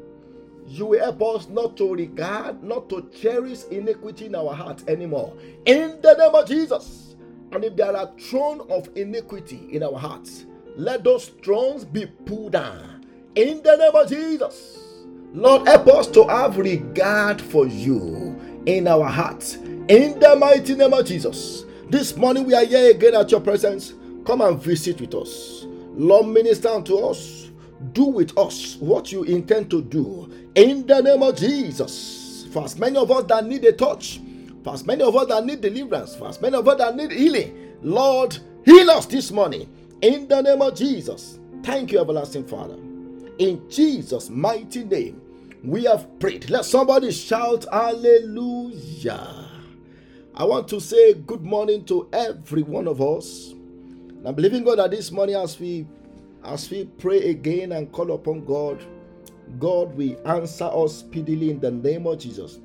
you 0.67 0.87
will 0.87 0.99
help 0.99 1.21
us 1.21 1.47
not 1.49 1.77
to 1.77 1.93
regard, 1.93 2.63
not 2.63 2.89
to 2.89 3.09
cherish 3.15 3.63
iniquity 3.65 4.25
in 4.25 4.35
our 4.35 4.53
hearts 4.53 4.83
anymore. 4.87 5.33
In 5.65 5.99
the 6.01 6.13
name 6.13 6.33
of 6.33 6.47
Jesus. 6.47 7.15
And 7.51 7.63
if 7.63 7.75
there 7.75 7.95
are 7.95 8.11
thrones 8.19 8.63
of 8.69 8.89
iniquity 8.95 9.67
in 9.71 9.83
our 9.83 9.97
hearts, 9.97 10.45
let 10.75 11.03
those 11.03 11.27
thrones 11.43 11.85
be 11.85 12.05
pulled 12.05 12.53
down. 12.53 13.05
In 13.35 13.61
the 13.61 13.75
name 13.77 13.95
of 13.95 14.09
Jesus. 14.09 15.03
Lord, 15.33 15.67
help 15.67 15.87
us 15.87 16.07
to 16.07 16.25
have 16.27 16.57
regard 16.57 17.41
for 17.41 17.67
you 17.67 18.39
in 18.65 18.87
our 18.87 19.05
hearts. 19.05 19.57
In 19.87 20.19
the 20.19 20.35
mighty 20.35 20.73
name 20.73 20.93
of 20.93 21.05
Jesus. 21.05 21.63
This 21.91 22.17
morning 22.17 22.45
we 22.45 22.55
are 22.55 22.65
here 22.65 22.89
again 22.89 23.13
at 23.13 23.29
your 23.29 23.39
presence. 23.39 23.93
Come 24.25 24.41
and 24.41 24.59
visit 24.59 24.99
with 24.99 25.13
us. 25.13 25.67
Lord, 25.93 26.25
minister 26.25 26.69
unto 26.69 26.97
us. 26.97 27.51
Do 27.93 28.05
with 28.05 28.35
us 28.35 28.77
what 28.77 29.11
you 29.11 29.25
intend 29.25 29.69
to 29.69 29.83
do 29.83 30.31
in 30.55 30.87
the 30.87 31.01
name 31.01 31.21
of 31.21 31.35
Jesus. 31.37 32.47
For 32.51 32.63
as 32.63 32.79
many 32.79 32.97
of 32.97 33.11
us 33.11 33.25
that 33.25 33.45
need 33.45 33.63
a 33.63 33.73
touch, 33.73 34.19
for 34.63 34.73
as 34.73 34.83
many 34.87 35.03
of 35.03 35.15
us 35.15 35.27
that 35.27 35.45
need 35.45 35.61
deliverance, 35.61 36.15
for 36.15 36.29
as 36.29 36.41
many 36.41 36.57
of 36.57 36.67
us 36.67 36.79
that 36.79 36.95
need 36.95 37.11
healing, 37.11 37.55
Lord, 37.83 38.39
heal 38.65 38.89
us 38.89 39.05
this 39.05 39.29
morning 39.31 39.69
in 40.01 40.27
the 40.27 40.41
name 40.41 40.63
of 40.63 40.75
Jesus. 40.75 41.37
Thank 41.61 41.91
you, 41.91 41.99
everlasting 41.99 42.47
Father. 42.47 42.77
In 43.37 43.69
Jesus' 43.69 44.31
mighty 44.31 44.83
name, 44.83 45.21
we 45.63 45.83
have 45.83 46.19
prayed. 46.19 46.49
Let 46.49 46.65
somebody 46.65 47.11
shout 47.11 47.67
hallelujah. 47.71 49.44
I 50.37 50.43
want 50.43 50.67
to 50.67 50.81
say 50.81 51.13
good 51.13 51.43
morning 51.43 51.85
to 51.85 52.09
every 52.11 52.61
one 52.61 52.87
of 52.87 53.01
us. 53.01 53.53
I'm 54.25 54.35
believing 54.35 54.65
God 54.65 54.79
that 54.79 54.91
this 54.91 55.09
morning 55.11 55.35
as 55.35 55.57
we 55.59 55.87
as 56.43 56.69
we 56.69 56.85
pray 56.85 57.29
again 57.29 57.71
and 57.71 57.91
call 57.91 58.11
upon 58.11 58.43
God 58.43 58.85
God 59.59 59.95
will 59.95 60.19
answer 60.27 60.65
us 60.65 60.97
speedily 60.97 61.51
in 61.51 61.59
the 61.59 61.71
name 61.71 62.05
of 62.07 62.19
Jesus. 62.19 62.59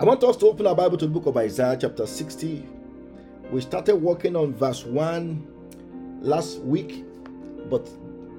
I 0.00 0.04
want 0.04 0.24
us 0.24 0.36
to 0.38 0.46
open 0.46 0.66
our 0.66 0.74
Bible 0.74 0.96
to 0.98 1.06
the 1.06 1.12
book 1.12 1.26
of 1.26 1.36
Isaiah, 1.36 1.76
chapter 1.78 2.06
60. 2.06 2.66
We 3.50 3.60
started 3.60 3.96
working 3.96 4.34
on 4.34 4.54
verse 4.54 4.84
1 4.84 6.20
last 6.22 6.60
week, 6.60 7.04
but 7.68 7.88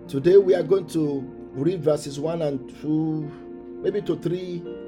today 0.07 0.37
we 0.37 0.55
are 0.55 0.63
going 0.63 0.87
to 0.87 1.21
read 1.53 1.83
verses 1.83 2.19
1 2.19 2.41
and 2.41 2.75
2, 2.81 3.79
maybe 3.83 4.01
to 4.01 4.17
3. 4.17 4.84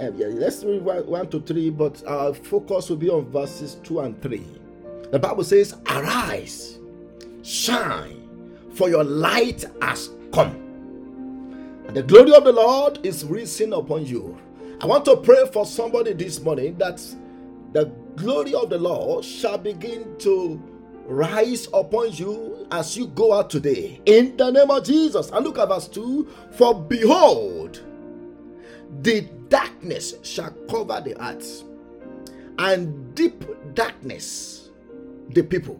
Yeah, 0.00 0.28
let's 0.28 0.64
read 0.64 0.82
1 0.82 1.28
to 1.30 1.40
3, 1.40 1.70
but 1.70 2.06
our 2.06 2.34
focus 2.34 2.90
will 2.90 2.96
be 2.98 3.10
on 3.10 3.26
verses 3.30 3.76
2 3.84 4.00
and 4.00 4.22
3. 4.22 4.44
The 5.12 5.18
Bible 5.18 5.44
says, 5.44 5.76
Arise, 5.88 6.78
shine, 7.42 8.28
for 8.74 8.88
your 8.90 9.04
light 9.04 9.64
has 9.82 10.10
come 10.32 10.60
And 11.88 11.96
the 11.96 12.02
glory 12.02 12.34
of 12.34 12.44
the 12.44 12.52
Lord 12.52 13.04
is 13.06 13.24
risen 13.24 13.72
upon 13.72 14.06
you. 14.06 14.38
I 14.82 14.86
want 14.86 15.06
to 15.06 15.16
pray 15.16 15.46
for 15.52 15.66
somebody 15.66 16.14
this 16.14 16.40
morning 16.40 16.78
that 16.78 17.02
the 17.72 17.86
glory 18.16 18.54
of 18.54 18.70
the 18.70 18.78
Lord 18.78 19.24
shall 19.24 19.58
begin 19.58 20.16
to 20.20 20.62
rise 21.06 21.68
upon 21.74 22.12
you 22.12 22.66
as 22.72 22.96
you 22.96 23.08
go 23.08 23.34
out 23.34 23.50
today. 23.50 24.00
In 24.06 24.36
the 24.36 24.50
name 24.50 24.70
of 24.70 24.84
Jesus. 24.84 25.30
And 25.30 25.44
look 25.46 25.58
at 25.58 25.68
verse 25.68 25.88
2 25.88 26.28
For 26.52 26.74
behold, 26.74 27.82
the 29.02 29.28
darkness 29.50 30.14
shall 30.22 30.50
cover 30.70 31.02
the 31.04 31.14
earth, 31.22 31.64
and 32.58 33.14
deep 33.14 33.44
darkness 33.74 34.70
the 35.28 35.42
people. 35.42 35.78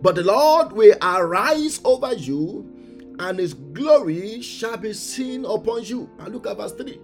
But 0.00 0.14
the 0.14 0.22
Lord 0.22 0.72
will 0.72 0.96
arise 1.02 1.80
over 1.84 2.14
you 2.14 2.70
and 3.18 3.38
his 3.38 3.54
glory 3.54 4.40
shall 4.42 4.76
be 4.76 4.92
seen 4.92 5.44
upon 5.44 5.84
you. 5.84 6.10
And 6.18 6.34
look 6.34 6.46
at 6.46 6.56
verse 6.56 6.72
3. 6.72 7.00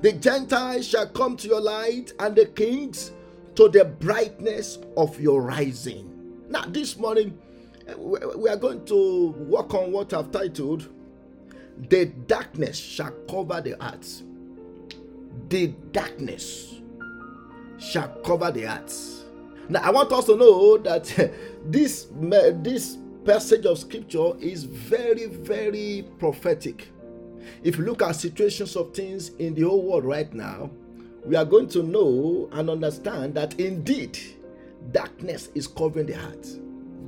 The 0.00 0.12
Gentiles 0.12 0.86
shall 0.86 1.08
come 1.08 1.36
to 1.38 1.48
your 1.48 1.60
light, 1.60 2.12
and 2.18 2.36
the 2.36 2.46
kings 2.46 3.12
to 3.54 3.68
the 3.68 3.84
brightness 3.84 4.78
of 4.96 5.18
your 5.20 5.42
rising. 5.42 6.12
Now, 6.48 6.64
this 6.66 6.96
morning, 6.96 7.38
eh, 7.86 7.94
we 7.94 8.48
are 8.48 8.56
going 8.56 8.84
to 8.86 9.30
work 9.48 9.72
on 9.74 9.92
what 9.92 10.12
I've 10.12 10.30
titled 10.30 10.88
The 11.88 12.06
Darkness 12.06 12.76
Shall 12.76 13.12
Cover 13.28 13.60
the 13.60 13.82
Earth. 13.82 14.22
The 15.48 15.68
darkness 15.92 16.76
shall 17.78 18.08
cover 18.24 18.50
the 18.50 18.66
earth. 18.66 19.24
Now, 19.68 19.82
I 19.82 19.90
want 19.90 20.12
us 20.12 20.26
to 20.26 20.36
know 20.36 20.78
that 20.78 21.32
this, 21.64 22.06
this 22.12 22.98
passage 23.24 23.66
of 23.66 23.78
scripture 23.78 24.32
is 24.38 24.64
very, 24.64 25.26
very 25.26 26.04
prophetic. 26.18 26.88
If 27.62 27.78
you 27.78 27.84
look 27.84 28.02
at 28.02 28.12
situations 28.16 28.76
of 28.76 28.94
things 28.94 29.30
in 29.38 29.54
the 29.54 29.62
whole 29.62 29.82
world 29.82 30.04
right 30.04 30.32
now, 30.32 30.70
we 31.24 31.34
are 31.34 31.44
going 31.44 31.68
to 31.70 31.82
know 31.82 32.48
and 32.52 32.70
understand 32.70 33.34
that 33.34 33.58
indeed 33.58 34.18
darkness 34.92 35.48
is 35.54 35.66
covering 35.66 36.06
the 36.06 36.14
heart. 36.14 36.46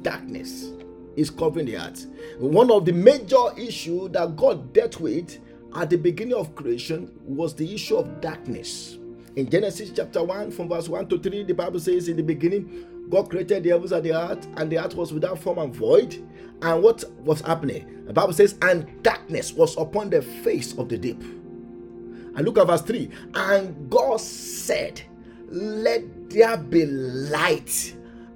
Darkness 0.02 0.72
is 1.16 1.30
covering 1.30 1.66
the 1.66 1.74
heart. 1.74 2.04
One 2.38 2.70
of 2.70 2.84
the 2.84 2.92
major 2.92 3.56
issues 3.56 4.10
that 4.12 4.36
God 4.36 4.72
dealt 4.72 4.98
with 5.00 5.38
at 5.74 5.90
the 5.90 5.96
beginning 5.96 6.34
of 6.34 6.54
creation 6.54 7.10
was 7.24 7.54
the 7.54 7.74
issue 7.74 7.96
of 7.96 8.20
darkness. 8.20 8.98
In 9.36 9.48
Genesis 9.48 9.90
chapter 9.94 10.22
1, 10.22 10.50
from 10.50 10.68
verse 10.68 10.88
1 10.88 11.08
to 11.08 11.18
3, 11.18 11.44
the 11.44 11.54
Bible 11.54 11.78
says, 11.80 12.08
In 12.08 12.16
the 12.16 12.22
beginning, 12.22 13.06
God 13.10 13.30
created 13.30 13.62
the 13.62 13.70
heavens 13.70 13.92
and 13.92 14.04
the 14.04 14.12
earth, 14.12 14.46
and 14.56 14.70
the 14.70 14.84
earth 14.84 14.94
was 14.94 15.12
without 15.12 15.38
form 15.38 15.58
and 15.58 15.74
void. 15.74 16.14
And 16.62 16.82
what 16.82 17.04
was 17.20 17.40
happening? 17.42 18.04
The 18.06 18.12
Bible 18.12 18.32
says, 18.32 18.56
and 18.62 19.02
darkness 19.02 19.52
was 19.52 19.76
upon 19.76 20.10
the 20.10 20.22
face 20.22 20.76
of 20.76 20.88
the 20.88 20.98
deep. 20.98 21.20
And 21.22 22.44
look 22.44 22.58
at 22.58 22.66
verse 22.66 22.82
3. 22.82 23.10
And 23.34 23.90
God 23.90 24.20
said, 24.20 25.02
Let 25.48 26.30
there 26.30 26.56
be 26.56 26.86
light. 26.86 27.94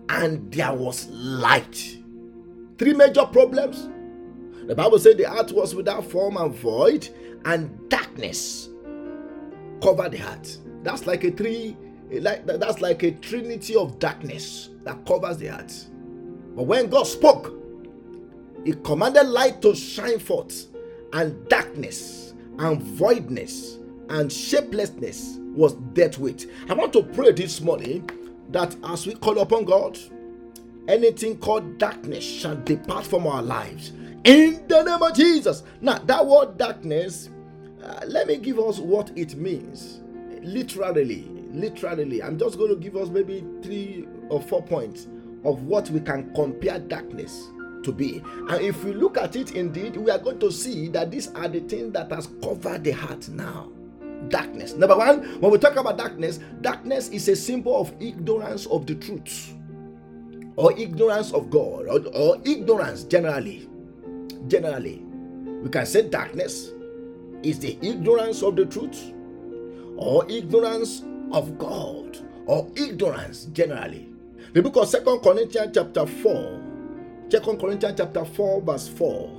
And 0.08 0.52
there 0.52 0.72
was 0.74 1.08
light. 1.08 1.98
Three 2.78 2.92
major 2.92 3.24
problems. 3.24 3.88
The 4.66 4.74
Bible 4.74 4.98
said 4.98 5.18
the 5.18 5.30
earth 5.30 5.52
was 5.52 5.74
without 5.74 6.04
form 6.04 6.36
and 6.36 6.54
void, 6.54 7.08
and 7.46 7.88
darkness 7.90 8.70
covered 9.82 10.12
the 10.12 10.22
earth. 10.22 10.58
That's 10.82 11.06
like 11.06 11.24
a 11.24 11.30
three 11.32 11.76
like 12.12 12.46
that's 12.46 12.80
like 12.80 13.02
a 13.04 13.12
trinity 13.12 13.76
of 13.76 13.98
darkness 13.98 14.70
that 14.84 15.04
covers 15.06 15.38
the 15.38 15.50
earth. 15.50 15.90
But 16.56 16.64
when 16.64 16.90
God 16.90 17.04
spoke, 17.04 17.54
He 18.64 18.74
commanded 18.74 19.28
light 19.28 19.62
to 19.62 19.74
shine 19.74 20.20
forth, 20.20 20.68
and 21.12 21.48
darkness 21.48 22.34
and 22.58 22.82
voidness 22.82 23.78
and 24.10 24.32
shapelessness 24.32 25.38
was 25.54 25.74
dealt 25.94 26.18
with. 26.18 26.50
I 26.70 26.74
want 26.74 26.92
to 26.94 27.02
pray 27.02 27.32
this 27.32 27.60
morning 27.60 28.08
that 28.50 28.76
as 28.84 29.06
we 29.06 29.14
call 29.14 29.40
upon 29.40 29.64
God, 29.66 29.98
anything 30.88 31.38
called 31.38 31.78
darkness 31.78 32.24
shall 32.24 32.56
depart 32.56 33.06
from 33.06 33.26
our 33.26 33.42
lives 33.42 33.92
in 34.24 34.64
the 34.68 34.82
name 34.84 35.02
of 35.02 35.14
Jesus. 35.14 35.64
Now, 35.80 35.98
that 35.98 36.26
word 36.26 36.58
darkness, 36.58 37.30
uh, 37.82 38.00
let 38.06 38.26
me 38.26 38.36
give 38.36 38.58
us 38.58 38.78
what 38.78 39.10
it 39.16 39.34
means 39.36 40.00
literally 40.42 41.28
literally. 41.52 42.22
I'm 42.22 42.38
just 42.38 42.58
going 42.58 42.70
to 42.70 42.76
give 42.76 42.96
us 42.96 43.08
maybe 43.08 43.44
three 43.62 44.06
or 44.28 44.40
four 44.40 44.62
points 44.62 45.06
of 45.44 45.62
what 45.64 45.90
we 45.90 46.00
can 46.00 46.32
compare 46.34 46.78
darkness 46.78 47.48
to 47.82 47.92
be. 47.92 48.22
And 48.48 48.60
if 48.62 48.84
we 48.84 48.92
look 48.92 49.16
at 49.16 49.34
it 49.36 49.52
indeed 49.52 49.96
we 49.96 50.10
are 50.10 50.18
going 50.18 50.38
to 50.40 50.50
see 50.50 50.88
that 50.88 51.10
these 51.10 51.28
are 51.28 51.48
the 51.48 51.60
things 51.60 51.92
that 51.94 52.10
has 52.12 52.28
covered 52.42 52.84
the 52.84 52.92
heart 52.92 53.28
now. 53.28 53.70
Darkness. 54.28 54.74
Number 54.74 54.96
one 54.96 55.40
when 55.40 55.50
we 55.50 55.58
talk 55.58 55.76
about 55.76 55.98
darkness 55.98 56.38
darkness 56.60 57.08
is 57.08 57.28
a 57.28 57.36
symbol 57.36 57.80
of 57.80 57.92
ignorance 58.00 58.66
of 58.66 58.86
the 58.86 58.94
truth. 58.94 59.54
Or 60.54 60.78
ignorance 60.78 61.32
of 61.32 61.50
god. 61.50 61.86
Or, 61.88 62.00
or 62.14 62.36
ignorance 62.44 63.04
generally. 63.04 63.68
Generally. 64.46 65.02
We 65.62 65.70
can 65.70 65.86
say 65.86 66.08
darkness 66.08 66.70
is 67.42 67.58
the 67.58 67.78
ignorance 67.82 68.42
of 68.42 68.56
the 68.56 68.66
truth 68.66 69.12
or 69.96 70.28
ignorance 70.30 71.02
of 71.32 71.58
God 71.58 72.18
or 72.46 72.70
ignorance 72.76 73.46
generally. 73.46 74.08
The 74.52 74.62
book 74.62 74.76
of 74.76 74.88
Second 74.88 75.20
Corinthians 75.20 75.72
chapter 75.74 76.06
4, 76.06 76.62
Second 77.28 77.58
Corinthians 77.60 77.94
chapter 77.98 78.24
4, 78.24 78.60
verse 78.62 78.88
4. 78.88 79.38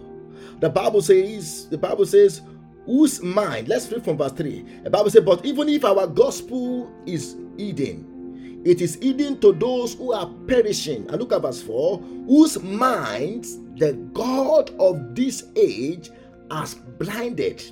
The 0.60 0.70
Bible 0.70 1.02
says, 1.02 1.68
the 1.70 1.78
Bible 1.78 2.06
says, 2.06 2.42
whose 2.86 3.22
mind, 3.22 3.68
let's 3.68 3.92
read 3.92 4.04
from 4.04 4.18
verse 4.18 4.32
3. 4.34 4.66
The 4.84 4.90
Bible 4.90 5.10
says, 5.10 5.24
But 5.24 5.46
even 5.46 5.70
if 5.70 5.86
our 5.86 6.08
gospel 6.08 6.92
is 7.06 7.36
hidden, 7.58 8.62
it 8.66 8.82
is 8.82 8.96
hidden 8.96 9.40
to 9.42 9.54
those 9.54 9.94
who 9.94 10.14
are 10.14 10.30
perishing. 10.48 11.08
And 11.10 11.20
look 11.20 11.34
at 11.34 11.42
verse 11.42 11.62
4 11.62 12.00
whose 12.28 12.62
minds 12.62 13.60
the 13.78 13.94
God 14.14 14.72
of 14.80 15.16
this 15.16 15.46
age 15.56 16.12
has 16.52 16.76
blinded, 16.76 17.64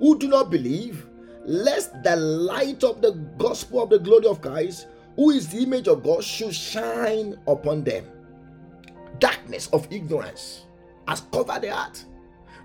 who 0.00 0.18
do 0.18 0.26
not 0.26 0.50
believe, 0.50 1.06
lest 1.44 2.02
the 2.02 2.16
light 2.16 2.82
of 2.82 3.00
the 3.00 3.12
gospel 3.38 3.82
of 3.82 3.90
the 3.90 3.98
glory 3.98 4.26
of 4.26 4.40
Christ, 4.40 4.88
who 5.16 5.30
is 5.30 5.48
the 5.48 5.62
image 5.62 5.86
of 5.86 6.02
God, 6.02 6.24
should 6.24 6.54
shine 6.54 7.38
upon 7.46 7.84
them. 7.84 8.04
Darkness 9.18 9.68
of 9.68 9.86
ignorance 9.92 10.64
has 11.06 11.20
covered 11.32 11.62
the 11.62 11.74
heart. 11.74 12.04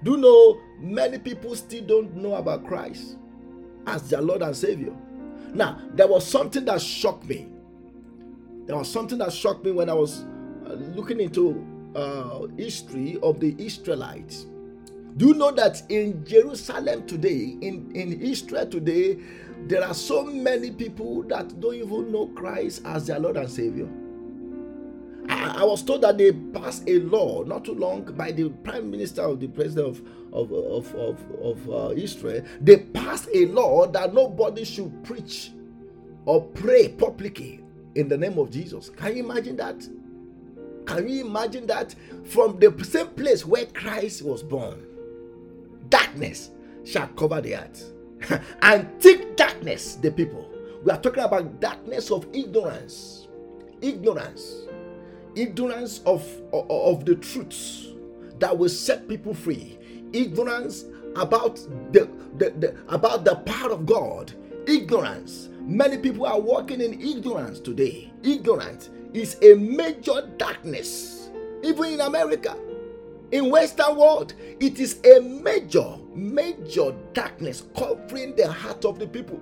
Do 0.03 0.11
you 0.11 0.17
know 0.17 0.61
many 0.79 1.19
people 1.19 1.55
still 1.55 1.83
don't 1.83 2.15
know 2.15 2.35
about 2.35 2.65
Christ 2.65 3.17
as 3.85 4.09
their 4.09 4.21
Lord 4.21 4.41
and 4.41 4.55
Savior? 4.55 4.93
Now, 5.53 5.79
there 5.93 6.07
was 6.07 6.25
something 6.25 6.65
that 6.65 6.81
shocked 6.81 7.25
me. 7.25 7.47
There 8.65 8.75
was 8.75 8.91
something 8.91 9.17
that 9.19 9.31
shocked 9.31 9.63
me 9.63 9.71
when 9.71 9.89
I 9.89 9.93
was 9.93 10.25
uh, 10.65 10.73
looking 10.73 11.19
into 11.19 11.65
uh, 11.95 12.47
history 12.57 13.17
of 13.21 13.39
the 13.39 13.55
Israelites. 13.57 14.47
Do 15.17 15.27
you 15.27 15.33
know 15.33 15.51
that 15.51 15.83
in 15.89 16.25
Jerusalem 16.25 17.07
today, 17.07 17.57
in, 17.61 17.89
in 17.95 18.21
Israel 18.21 18.67
today, 18.67 19.17
there 19.65 19.83
are 19.83 19.93
so 19.93 20.25
many 20.25 20.71
people 20.71 21.23
that 21.23 21.57
don't 21.61 21.75
even 21.75 22.11
know 22.11 22.27
Christ 22.27 22.81
as 22.83 23.07
their 23.07 23.19
Lord 23.19 23.37
and 23.37 23.49
Savior? 23.49 23.87
I, 25.29 25.61
I 25.61 25.63
was 25.63 25.83
told 25.83 26.01
that 26.01 26.17
they 26.17 26.33
passed 26.33 26.83
a 26.87 26.99
law 26.99 27.43
not 27.43 27.63
too 27.63 27.75
long 27.75 28.03
by 28.03 28.33
the 28.33 28.49
Prime 28.49 28.91
Minister 28.91 29.21
of 29.21 29.39
the 29.39 29.47
President 29.47 29.87
of, 29.87 30.01
of, 30.33 30.51
of, 30.51 30.95
of, 30.95 31.19
of 31.41 31.69
uh, 31.69 31.93
Israel. 31.95 32.43
They 32.59 32.77
passed 32.77 33.29
a 33.33 33.45
law 33.45 33.87
that 33.87 34.13
nobody 34.13 34.65
should 34.65 35.01
preach 35.05 35.51
or 36.25 36.41
pray 36.41 36.89
publicly 36.89 37.63
in 37.95 38.09
the 38.09 38.17
name 38.17 38.37
of 38.37 38.51
Jesus. 38.51 38.89
Can 38.89 39.15
you 39.15 39.23
imagine 39.23 39.55
that? 39.55 39.87
Can 40.85 41.07
you 41.07 41.25
imagine 41.25 41.65
that 41.67 41.95
from 42.25 42.59
the 42.59 42.83
same 42.83 43.07
place 43.07 43.45
where 43.45 43.65
Christ 43.65 44.21
was 44.21 44.43
born, 44.43 44.85
darkness 45.95 46.49
shall 46.83 47.07
cover 47.09 47.39
the 47.39 47.55
earth, 47.55 47.93
and 48.61 49.01
thick 49.01 49.37
darkness 49.37 49.95
the 49.95 50.11
people. 50.11 50.51
We 50.83 50.91
are 50.91 50.99
talking 50.99 51.23
about 51.23 51.61
darkness 51.61 52.11
of 52.11 52.27
ignorance, 52.33 53.29
ignorance, 53.81 54.67
ignorance 55.35 56.01
of, 56.05 56.21
of, 56.51 56.69
of 56.69 57.05
the 57.05 57.15
truths 57.15 57.87
that 58.39 58.57
will 58.57 58.67
set 58.69 59.07
people 59.07 59.33
free, 59.33 59.77
ignorance 60.11 60.83
about 61.15 61.55
the, 61.93 62.09
the, 62.39 62.49
the 62.59 62.75
about 62.89 63.23
the 63.23 63.35
power 63.35 63.71
of 63.71 63.85
God, 63.85 64.33
ignorance. 64.67 65.47
Many 65.61 65.97
people 65.97 66.25
are 66.25 66.39
walking 66.39 66.81
in 66.81 67.01
ignorance 67.01 67.61
today. 67.61 68.11
Ignorance 68.21 68.89
is 69.13 69.37
a 69.41 69.55
major 69.55 70.29
darkness, 70.37 71.31
even 71.63 71.85
in 71.85 72.01
America. 72.01 72.57
In 73.31 73.49
Western 73.49 73.95
world, 73.95 74.33
it 74.59 74.79
is 74.79 74.99
a 75.05 75.19
major, 75.21 75.97
major 76.13 76.93
darkness 77.13 77.63
covering 77.77 78.35
the 78.35 78.51
heart 78.51 78.85
of 78.85 78.99
the 78.99 79.07
people. 79.07 79.41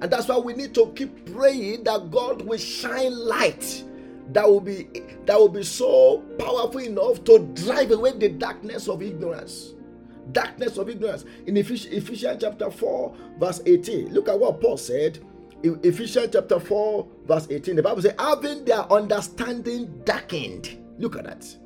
And 0.00 0.10
that's 0.10 0.28
why 0.28 0.38
we 0.38 0.54
need 0.54 0.74
to 0.74 0.92
keep 0.94 1.32
praying 1.32 1.84
that 1.84 2.10
God 2.10 2.42
will 2.42 2.58
shine 2.58 3.16
light 3.16 3.84
that 4.32 4.48
will 4.48 4.60
be 4.60 4.88
that 5.26 5.38
will 5.38 5.50
be 5.50 5.62
so 5.62 6.18
powerful 6.38 6.80
enough 6.80 7.22
to 7.24 7.40
drive 7.54 7.90
away 7.90 8.12
the 8.12 8.30
darkness 8.30 8.88
of 8.88 9.02
ignorance 9.02 9.74
darkness 10.32 10.78
of 10.78 10.88
ignorance 10.88 11.26
in 11.46 11.58
ephesians 11.58 12.38
chapter 12.40 12.70
4 12.70 13.14
verse 13.38 13.60
18 13.66 14.14
look 14.14 14.30
at 14.30 14.40
what 14.40 14.62
paul 14.62 14.78
said 14.78 15.18
In 15.64 15.80
Ephesians 15.82 16.28
chapter 16.30 16.60
4, 16.60 17.08
verse 17.26 17.46
18, 17.48 17.76
the 17.76 17.82
Bible 17.82 18.02
says, 18.02 18.14
having 18.18 18.66
their 18.66 18.84
understanding 18.92 20.02
darkened. 20.04 20.76
Look 20.98 21.16
at 21.16 21.24
that. 21.24 21.56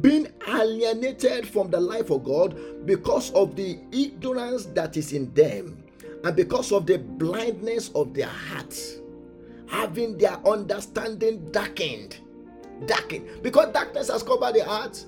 Being 0.00 0.28
alienated 0.48 1.46
from 1.46 1.70
the 1.70 1.80
life 1.80 2.10
of 2.10 2.24
God 2.24 2.86
because 2.86 3.30
of 3.32 3.56
the 3.56 3.78
ignorance 3.92 4.66
that 4.66 4.96
is 4.96 5.12
in 5.12 5.32
them 5.34 5.82
and 6.24 6.34
because 6.34 6.72
of 6.72 6.86
the 6.86 6.98
blindness 6.98 7.90
of 7.94 8.14
their 8.14 8.28
hearts. 8.28 8.96
Having 9.66 10.18
their 10.18 10.36
understanding 10.46 11.50
darkened. 11.50 12.18
Darkened. 12.86 13.42
Because 13.42 13.72
darkness 13.72 14.10
has 14.10 14.22
covered 14.22 14.54
the 14.54 14.64
heart. 14.64 15.04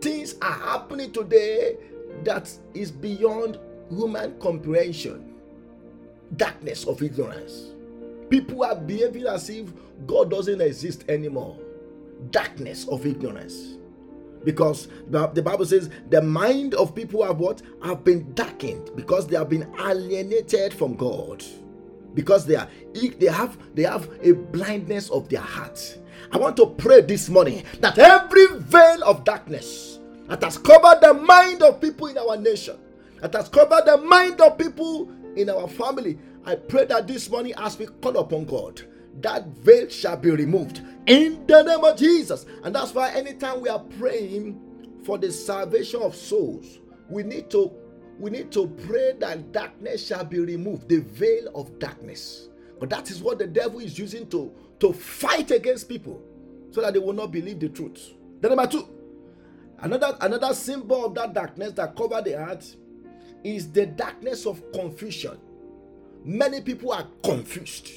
Things 0.00 0.34
are 0.40 0.52
happening 0.52 1.12
today 1.12 1.76
that 2.24 2.50
is 2.74 2.90
beyond 2.90 3.58
human 3.90 4.38
comprehension 4.40 5.30
darkness 6.36 6.84
of 6.84 7.02
ignorance. 7.02 7.72
People 8.28 8.64
are 8.64 8.76
behaving 8.76 9.26
as 9.26 9.50
if 9.50 9.68
God 10.06 10.30
doesn't 10.30 10.60
exist 10.60 11.04
anymore. 11.08 11.58
Darkness 12.30 12.86
of 12.88 13.06
ignorance. 13.06 13.76
Because 14.44 14.88
the, 15.08 15.26
Bible 15.42 15.66
says 15.66 15.90
the 16.08 16.22
mind 16.22 16.74
of 16.74 16.94
people 16.94 17.22
have 17.24 17.38
what? 17.38 17.62
Have 17.82 18.04
been 18.04 18.32
darkened 18.34 18.90
because 18.96 19.26
they 19.26 19.36
have 19.36 19.48
been 19.48 19.72
alienated 19.78 20.72
from 20.72 20.94
God. 20.94 21.44
Because 22.14 22.44
they 22.46 22.56
are 22.56 22.68
they 22.92 23.26
have 23.26 23.56
they 23.74 23.84
have 23.84 24.10
a 24.22 24.32
blindness 24.32 25.10
of 25.10 25.28
their 25.28 25.40
heart. 25.40 25.98
I 26.32 26.38
want 26.38 26.56
to 26.56 26.66
pray 26.66 27.02
this 27.02 27.28
morning 27.28 27.64
that 27.80 27.98
every 27.98 28.46
veil 28.58 29.04
of 29.04 29.24
darkness 29.24 29.98
that 30.26 30.42
has 30.42 30.58
covered 30.58 31.00
the 31.00 31.14
mind 31.14 31.62
of 31.62 31.80
people 31.80 32.06
in 32.06 32.18
our 32.18 32.36
nation, 32.36 32.76
that 33.20 33.32
has 33.34 33.48
covered 33.48 33.84
the 33.86 33.96
mind 33.98 34.40
of 34.40 34.56
people 34.58 35.08
in 35.36 35.50
our 35.50 35.68
family. 35.68 36.18
I 36.44 36.54
pray 36.56 36.86
that 36.86 37.06
this 37.06 37.28
morning, 37.30 37.52
as 37.56 37.78
we 37.78 37.86
call 37.86 38.16
upon 38.16 38.44
God, 38.46 38.82
that 39.20 39.46
veil 39.48 39.88
shall 39.88 40.16
be 40.16 40.30
removed 40.30 40.82
in 41.06 41.46
the 41.46 41.62
name 41.62 41.84
of 41.84 41.96
Jesus. 41.96 42.46
And 42.62 42.74
that's 42.74 42.94
why 42.94 43.10
anytime 43.10 43.60
we 43.60 43.68
are 43.68 43.80
praying 43.98 44.60
for 45.04 45.18
the 45.18 45.32
salvation 45.32 46.02
of 46.02 46.14
souls, 46.14 46.78
we 47.08 47.22
need 47.22 47.50
to 47.50 47.72
we 48.18 48.30
need 48.30 48.52
to 48.52 48.66
pray 48.86 49.14
that 49.18 49.50
darkness 49.50 50.06
shall 50.06 50.24
be 50.24 50.38
removed, 50.40 50.90
the 50.90 50.98
veil 50.98 51.50
of 51.54 51.78
darkness. 51.78 52.50
But 52.78 52.90
that 52.90 53.10
is 53.10 53.22
what 53.22 53.38
the 53.38 53.46
devil 53.46 53.80
is 53.80 53.98
using 53.98 54.28
to, 54.28 54.52
to 54.80 54.92
fight 54.92 55.50
against 55.50 55.88
people 55.88 56.22
so 56.70 56.82
that 56.82 56.92
they 56.92 56.98
will 56.98 57.14
not 57.14 57.32
believe 57.32 57.60
the 57.60 57.70
truth. 57.70 58.10
Then 58.40 58.50
number 58.50 58.66
two, 58.66 58.86
another 59.78 60.16
another 60.20 60.52
symbol 60.52 61.06
of 61.06 61.14
that 61.14 61.32
darkness 61.32 61.72
that 61.72 61.96
cover 61.96 62.20
the 62.20 62.32
heart 62.32 62.64
is 63.42 63.72
the 63.72 63.86
darkness 63.86 64.46
of 64.46 64.70
confusion. 64.72 65.38
Many 66.22 66.60
people 66.60 66.92
are 66.92 67.06
confused. 67.24 67.88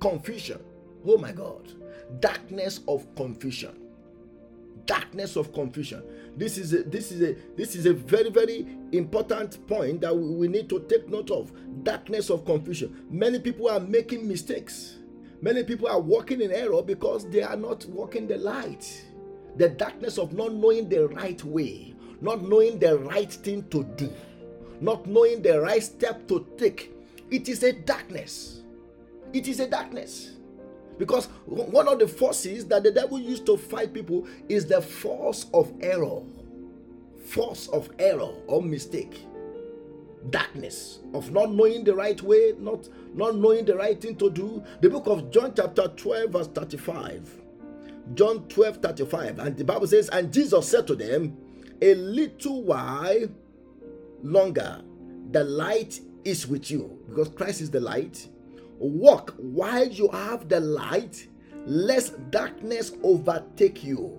Confusion. 0.00 0.60
Oh 1.06 1.18
my 1.18 1.32
God. 1.32 1.72
Darkness 2.20 2.80
of 2.88 3.12
confusion. 3.14 3.76
Darkness 4.86 5.36
of 5.36 5.52
confusion. 5.52 6.02
This 6.36 6.58
is 6.58 6.74
a, 6.74 6.82
this 6.82 7.10
is 7.12 7.22
a 7.22 7.36
this 7.56 7.74
is 7.74 7.86
a 7.86 7.92
very 7.94 8.30
very 8.30 8.66
important 8.92 9.66
point 9.66 10.00
that 10.02 10.14
we, 10.14 10.34
we 10.34 10.48
need 10.48 10.68
to 10.68 10.80
take 10.88 11.08
note 11.08 11.30
of. 11.30 11.52
Darkness 11.84 12.30
of 12.30 12.44
confusion. 12.44 13.06
Many 13.10 13.38
people 13.38 13.68
are 13.68 13.80
making 13.80 14.28
mistakes. 14.28 14.96
Many 15.40 15.62
people 15.62 15.88
are 15.88 16.00
walking 16.00 16.40
in 16.40 16.50
error 16.50 16.82
because 16.82 17.28
they 17.30 17.42
are 17.42 17.56
not 17.56 17.84
walking 17.86 18.26
the 18.26 18.38
light. 18.38 19.04
The 19.56 19.68
darkness 19.68 20.18
of 20.18 20.32
not 20.32 20.52
knowing 20.52 20.88
the 20.88 21.08
right 21.08 21.42
way, 21.44 21.94
not 22.20 22.42
knowing 22.42 22.78
the 22.78 22.98
right 22.98 23.32
thing 23.32 23.68
to 23.68 23.84
do 23.96 24.10
not 24.80 25.06
knowing 25.06 25.42
the 25.42 25.60
right 25.60 25.82
step 25.82 26.26
to 26.28 26.46
take. 26.58 26.92
It 27.30 27.48
is 27.48 27.62
a 27.62 27.72
darkness. 27.72 28.62
It 29.34 29.48
is 29.48 29.60
a 29.60 29.68
darkness. 29.68 30.30
Because 30.96 31.26
one 31.44 31.88
of 31.88 31.98
the 31.98 32.06
forces 32.06 32.66
that 32.66 32.84
the 32.84 32.92
devil 32.92 33.18
used 33.18 33.44
to 33.46 33.56
fight 33.56 33.92
people 33.92 34.28
is 34.48 34.64
the 34.64 34.80
force 34.80 35.46
of 35.52 35.72
error. 35.80 36.22
Force 37.26 37.66
of 37.68 37.90
error 37.98 38.30
or 38.46 38.62
mistake. 38.62 39.26
Darkness 40.30 41.00
of 41.12 41.32
not 41.32 41.52
knowing 41.52 41.82
the 41.82 41.94
right 41.94 42.20
way, 42.22 42.54
not, 42.58 42.88
not 43.12 43.34
knowing 43.36 43.64
the 43.64 43.76
right 43.76 44.00
thing 44.00 44.14
to 44.16 44.30
do. 44.30 44.62
The 44.80 44.88
book 44.88 45.08
of 45.08 45.30
John, 45.32 45.52
chapter 45.54 45.88
12, 45.88 46.30
verse 46.30 46.46
35. 46.46 47.42
John 48.14 48.46
12, 48.48 48.76
35. 48.76 49.38
And 49.40 49.56
the 49.56 49.64
Bible 49.64 49.88
says, 49.88 50.08
And 50.10 50.32
Jesus 50.32 50.68
said 50.68 50.86
to 50.86 50.94
them, 50.94 51.36
A 51.82 51.94
little 51.94 52.62
while 52.62 53.28
longer, 54.22 54.80
the 55.32 55.42
light 55.42 56.00
is 56.24 56.46
with 56.46 56.70
you 56.70 57.00
because 57.08 57.28
Christ 57.30 57.60
is 57.60 57.70
the 57.70 57.80
light. 57.80 58.28
Walk 58.78 59.34
while 59.38 59.86
you 59.86 60.08
have 60.08 60.48
the 60.48 60.60
light, 60.60 61.28
lest 61.66 62.30
darkness 62.30 62.92
overtake 63.02 63.84
you. 63.84 64.18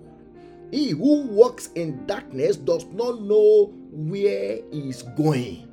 He 0.70 0.90
who 0.90 1.22
walks 1.22 1.68
in 1.74 2.06
darkness 2.06 2.56
does 2.56 2.84
not 2.86 3.22
know 3.22 3.72
where 3.90 4.60
he 4.72 4.88
is 4.88 5.02
going. 5.16 5.72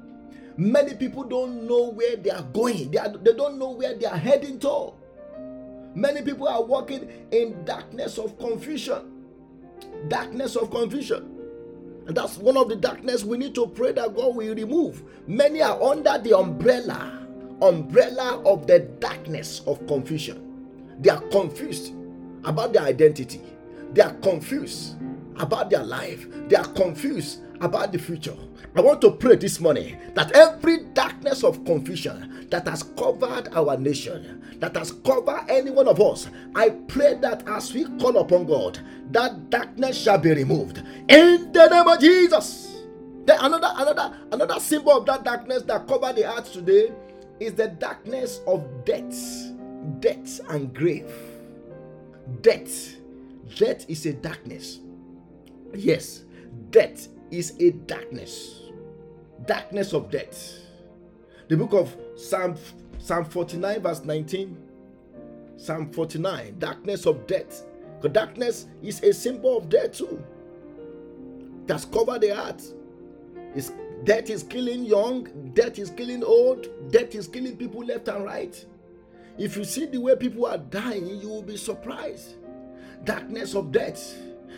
Many 0.56 0.94
people 0.94 1.24
don't 1.24 1.68
know 1.68 1.90
where 1.90 2.16
they 2.16 2.30
are 2.30 2.44
going, 2.44 2.92
they, 2.92 3.00
are, 3.00 3.10
they 3.10 3.34
don't 3.34 3.58
know 3.58 3.72
where 3.72 3.98
they 3.98 4.06
are 4.06 4.18
heading 4.18 4.60
to. 4.60 4.94
Many 5.96 6.22
people 6.22 6.48
are 6.48 6.64
walking 6.64 7.10
in 7.32 7.64
darkness 7.66 8.18
of 8.18 8.38
confusion. 8.38 9.26
Darkness 10.08 10.56
of 10.56 10.70
confusion. 10.70 11.30
And 12.08 12.18
that's 12.18 12.38
one 12.38 12.58
of 12.58 12.70
the 12.70 12.76
darkness 12.76 13.24
we 13.24 13.38
need 13.38 13.56
to 13.56 13.68
pray 13.68 13.94
that 13.94 14.16
God 14.16 14.36
will 14.36 14.54
remove. 14.56 15.04
Many 15.28 15.62
are 15.62 15.82
under 15.82 16.18
the 16.18 16.38
umbrella, 16.38 17.23
umbrella 17.64 18.42
of 18.46 18.68
the 18.68 18.80
darkness 19.00 19.62
of 19.66 19.86
confusion. 19.88 20.40
They 21.00 21.10
are 21.10 21.22
confused 21.22 21.94
about 22.44 22.74
their 22.74 22.84
identity. 22.84 23.42
They 23.94 24.02
are 24.02 24.14
confused 24.16 24.96
about 25.38 25.70
their 25.70 25.84
life. 25.84 26.28
They 26.50 26.56
are 26.56 26.68
confused 26.74 27.40
about 27.62 27.92
the 27.92 28.00
future. 28.00 28.36
I 28.76 28.82
want 28.82 29.02
to 29.02 29.12
pray 29.12 29.36
this 29.36 29.60
morning 29.60 29.98
that 30.16 30.32
every 30.32 30.80
darkness 30.94 31.44
of 31.44 31.64
confusion 31.64 32.48
that 32.50 32.68
has 32.68 32.84
covered 32.84 33.50
our 33.54 33.78
nation, 33.78 34.44
that 34.60 34.76
has 34.76 34.92
covered 34.92 35.46
any 35.48 35.70
one 35.70 35.88
of 35.88 36.02
us, 36.02 36.28
I 36.56 36.70
pray 36.70 37.16
that 37.22 37.48
as 37.48 37.74
we 37.74 37.86
call 38.00 38.18
upon 38.18 38.46
God, 38.46 38.80
that 39.12 39.50
darkness 39.50 39.98
shall 40.02 40.18
be 40.18 40.34
removed 40.34 40.80
in 41.08 41.52
the 41.52 41.68
name 41.70 41.88
of 41.88 42.00
Jesus. 42.00 42.82
Then 43.26 43.38
another 43.40 43.72
another 43.78 44.18
another 44.32 44.60
symbol 44.60 44.92
of 44.98 45.06
that 45.06 45.24
darkness 45.24 45.64
that 45.64 45.88
covered 45.88 46.18
the 46.18 46.30
earth 46.30 46.52
today 46.52 46.92
is 47.44 47.54
the 47.54 47.68
darkness 47.68 48.42
of 48.48 48.86
death, 48.86 49.52
death 50.00 50.40
and 50.50 50.74
grave. 50.74 51.12
Death, 52.42 52.96
death 53.56 53.86
is 53.90 54.06
a 54.06 54.14
darkness. 54.14 54.80
Yes, 55.74 56.24
death 56.72 57.08
is 57.32 57.54
a 57.60 57.72
darkness. 57.72 58.62
Darkness 59.46 59.94
of 59.94 60.10
death. 60.10 60.54
The 61.50 61.58
book 61.58 61.74
of 61.74 61.96
Psalm 62.16 62.56
Psalm 63.00 63.26
49 63.26 63.82
verse 63.82 64.04
19. 64.06 64.58
Psalm 65.58 65.92
49, 65.92 66.56
darkness 66.60 67.06
of 67.06 67.28
death. 67.28 67.64
Because 68.02 68.14
darkness 68.14 68.68
is 68.82 69.02
a 69.04 69.14
symbol 69.14 69.58
of 69.58 69.70
death 69.70 69.94
too. 69.94 70.24
That's 71.66 71.86
covered 71.86 72.22
the 72.22 72.38
earth. 72.38 72.74
It's, 73.56 73.72
death 74.04 74.30
is 74.30 74.44
killing 74.44 74.84
young, 74.84 75.52
death 75.54 75.80
is 75.80 75.90
killing 75.90 76.24
old, 76.24 76.68
death 76.92 77.16
is 77.16 77.28
killing 77.28 77.58
people 77.58 77.84
left 77.86 78.08
and 78.08 78.26
right. 78.26 78.66
If 79.38 79.58
you 79.58 79.64
see 79.64 79.86
the 79.86 80.00
way 80.00 80.16
people 80.16 80.46
are 80.46 80.58
dying, 80.58 81.08
you 81.08 81.30
will 81.30 81.42
be 81.42 81.58
surprised. 81.58 82.36
Darkness 83.04 83.56
of 83.56 83.72
death. 83.72 84.16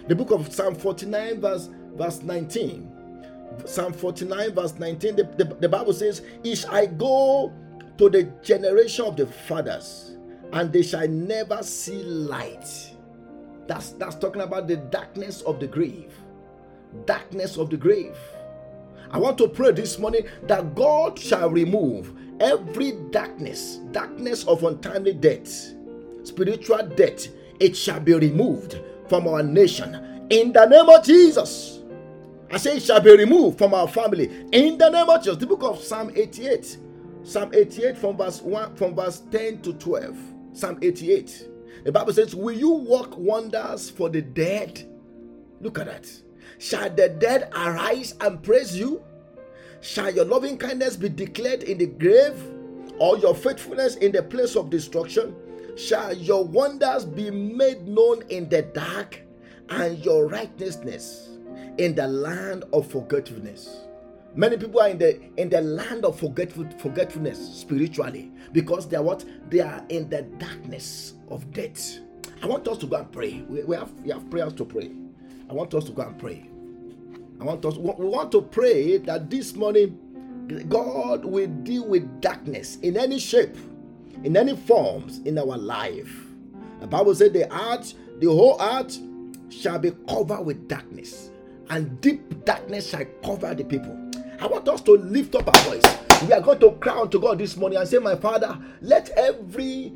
The 0.07 0.15
book 0.15 0.31
of 0.31 0.53
Psalm 0.53 0.75
49, 0.75 1.41
verse, 1.41 1.69
verse 1.93 2.21
19. 2.21 2.91
Psalm 3.65 3.93
49, 3.93 4.53
verse 4.53 4.73
19, 4.77 5.15
the, 5.15 5.23
the, 5.37 5.45
the 5.61 5.69
Bible 5.69 5.93
says, 5.93 6.21
Is 6.43 6.65
I 6.65 6.87
go 6.87 7.53
to 7.97 8.09
the 8.09 8.23
generation 8.43 9.05
of 9.05 9.15
the 9.15 9.25
fathers, 9.25 10.17
and 10.51 10.71
they 10.71 10.81
shall 10.81 11.07
never 11.07 11.63
see 11.63 12.03
light. 12.03 12.93
That's 13.67 13.91
that's 13.91 14.15
talking 14.15 14.41
about 14.41 14.67
the 14.67 14.77
darkness 14.77 15.41
of 15.41 15.59
the 15.59 15.67
grave. 15.67 16.13
Darkness 17.05 17.57
of 17.57 17.69
the 17.69 17.77
grave. 17.77 18.17
I 19.11 19.17
want 19.17 19.37
to 19.39 19.47
pray 19.47 19.71
this 19.71 19.99
morning 19.99 20.25
that 20.43 20.75
God 20.75 21.17
shall 21.17 21.49
remove 21.49 22.13
every 22.39 22.93
darkness, 23.11 23.77
darkness 23.91 24.43
of 24.45 24.63
untimely 24.63 25.13
death, 25.13 25.73
spiritual 26.23 26.85
death, 26.95 27.27
it 27.59 27.75
shall 27.75 27.99
be 27.99 28.13
removed 28.13 28.81
from 29.07 29.27
our 29.27 29.43
nation 29.43 30.27
in 30.29 30.51
the 30.51 30.65
name 30.65 30.89
of 30.89 31.03
Jesus. 31.05 31.79
I 32.51 32.57
say 32.57 32.77
it 32.77 32.83
shall 32.83 32.99
be 32.99 33.15
removed 33.15 33.57
from 33.57 33.73
our 33.73 33.87
family 33.87 34.25
in 34.51 34.77
the 34.77 34.89
name 34.89 35.09
of 35.09 35.23
Jesus. 35.23 35.37
The 35.37 35.47
book 35.47 35.63
of 35.63 35.81
Psalm 35.81 36.11
88, 36.15 36.77
Psalm 37.23 37.51
88 37.53 37.97
from 37.97 38.17
verse 38.17 38.41
1 38.41 38.75
from 38.75 38.95
verse 38.95 39.21
10 39.31 39.61
to 39.61 39.73
12. 39.73 40.17
Psalm 40.53 40.79
88. 40.81 41.49
The 41.83 41.91
Bible 41.91 42.13
says, 42.13 42.35
Will 42.35 42.55
you 42.55 42.71
work 42.71 43.17
wonders 43.17 43.89
for 43.89 44.09
the 44.09 44.21
dead? 44.21 44.87
Look 45.61 45.79
at 45.79 45.87
that. 45.87 46.11
Shall 46.59 46.89
the 46.89 47.09
dead 47.09 47.49
arise 47.55 48.15
and 48.21 48.41
praise 48.41 48.77
you? 48.77 49.03
Shall 49.81 50.11
your 50.11 50.25
loving 50.25 50.57
kindness 50.57 50.95
be 50.95 51.09
declared 51.09 51.63
in 51.63 51.77
the 51.77 51.87
grave, 51.87 52.35
or 52.97 53.17
your 53.17 53.35
faithfulness 53.35 53.95
in 53.97 54.11
the 54.11 54.23
place 54.23 54.55
of 54.55 54.69
destruction? 54.69 55.35
Shall 55.75 56.13
your 56.13 56.45
wonders 56.45 57.05
be 57.05 57.29
made 57.29 57.87
known 57.87 58.23
in 58.29 58.49
the 58.49 58.61
dark, 58.61 59.21
and 59.69 60.03
your 60.03 60.27
righteousness 60.27 61.29
in 61.77 61.93
the 61.95 62.07
land 62.07 62.63
of 62.71 62.89
forgetfulness? 62.89 63.81
Many 64.33 64.57
people 64.57 64.81
are 64.81 64.89
in 64.89 64.97
the 64.97 65.21
in 65.37 65.49
the 65.49 65.61
land 65.61 66.03
of 66.03 66.19
forgetful, 66.19 66.67
forgetfulness 66.79 67.37
spiritually 67.37 68.31
because 68.51 68.87
they 68.87 68.97
are 68.97 69.03
what 69.03 69.23
they 69.49 69.59
are 69.61 69.83
in 69.89 70.09
the 70.09 70.23
darkness 70.23 71.13
of 71.29 71.51
death. 71.53 71.99
I 72.41 72.47
want 72.47 72.67
us 72.67 72.77
to 72.79 72.85
go 72.85 72.97
and 72.97 73.11
pray. 73.11 73.43
We, 73.47 73.63
we 73.63 73.75
have 73.75 73.91
we 74.01 74.11
have 74.11 74.29
prayers 74.29 74.53
to 74.53 74.65
pray. 74.65 74.91
I 75.49 75.53
want 75.53 75.73
us 75.73 75.85
to 75.85 75.91
go 75.91 76.01
and 76.03 76.17
pray. 76.17 76.49
I 77.39 77.43
want 77.43 77.65
us, 77.65 77.77
we 77.77 78.05
want 78.05 78.31
to 78.31 78.41
pray 78.41 78.97
that 78.99 79.29
this 79.29 79.55
morning 79.55 79.99
God 80.69 81.25
will 81.25 81.47
deal 81.47 81.87
with 81.87 82.21
darkness 82.21 82.77
in 82.77 82.97
any 82.97 83.19
shape, 83.19 83.55
in 84.23 84.37
any 84.37 84.55
forms 84.55 85.19
in 85.19 85.37
our 85.37 85.57
life. 85.57 86.25
The 86.79 86.87
Bible 86.87 87.15
said 87.15 87.33
the 87.33 87.51
earth, 87.53 87.93
the 88.19 88.27
whole 88.27 88.61
earth 88.61 88.99
shall 89.49 89.79
be 89.79 89.91
covered 90.07 90.43
with 90.43 90.67
darkness, 90.67 91.29
and 91.69 91.99
deep 92.01 92.45
darkness 92.45 92.89
shall 92.89 93.05
cover 93.23 93.53
the 93.53 93.63
people. 93.63 93.97
I 94.39 94.47
want 94.47 94.67
us 94.67 94.81
to 94.81 94.91
lift 94.93 95.35
up 95.35 95.47
our 95.47 95.63
voice. 95.63 95.83
We 96.27 96.33
are 96.33 96.41
going 96.41 96.59
to 96.59 96.71
cry 96.71 96.99
unto 96.99 97.19
God 97.19 97.39
this 97.39 97.57
morning 97.57 97.77
and 97.79 97.87
say, 97.87 97.97
My 97.97 98.15
Father, 98.15 98.57
let 98.81 99.09
every 99.11 99.93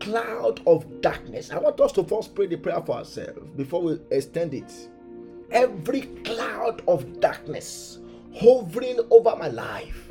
cloud 0.00 0.60
of 0.66 1.00
darkness. 1.00 1.50
I 1.50 1.58
want 1.58 1.80
us 1.80 1.92
to 1.92 2.04
first 2.04 2.34
pray 2.34 2.46
the 2.46 2.56
prayer 2.56 2.80
for 2.80 2.96
ourselves 2.96 3.50
before 3.56 3.82
we 3.82 3.98
extend 4.10 4.54
it 4.54 4.72
every 5.50 6.02
cloud 6.24 6.82
of 6.88 7.20
darkness 7.20 7.98
hovering 8.34 9.00
over 9.10 9.34
my 9.36 9.48
life, 9.48 10.10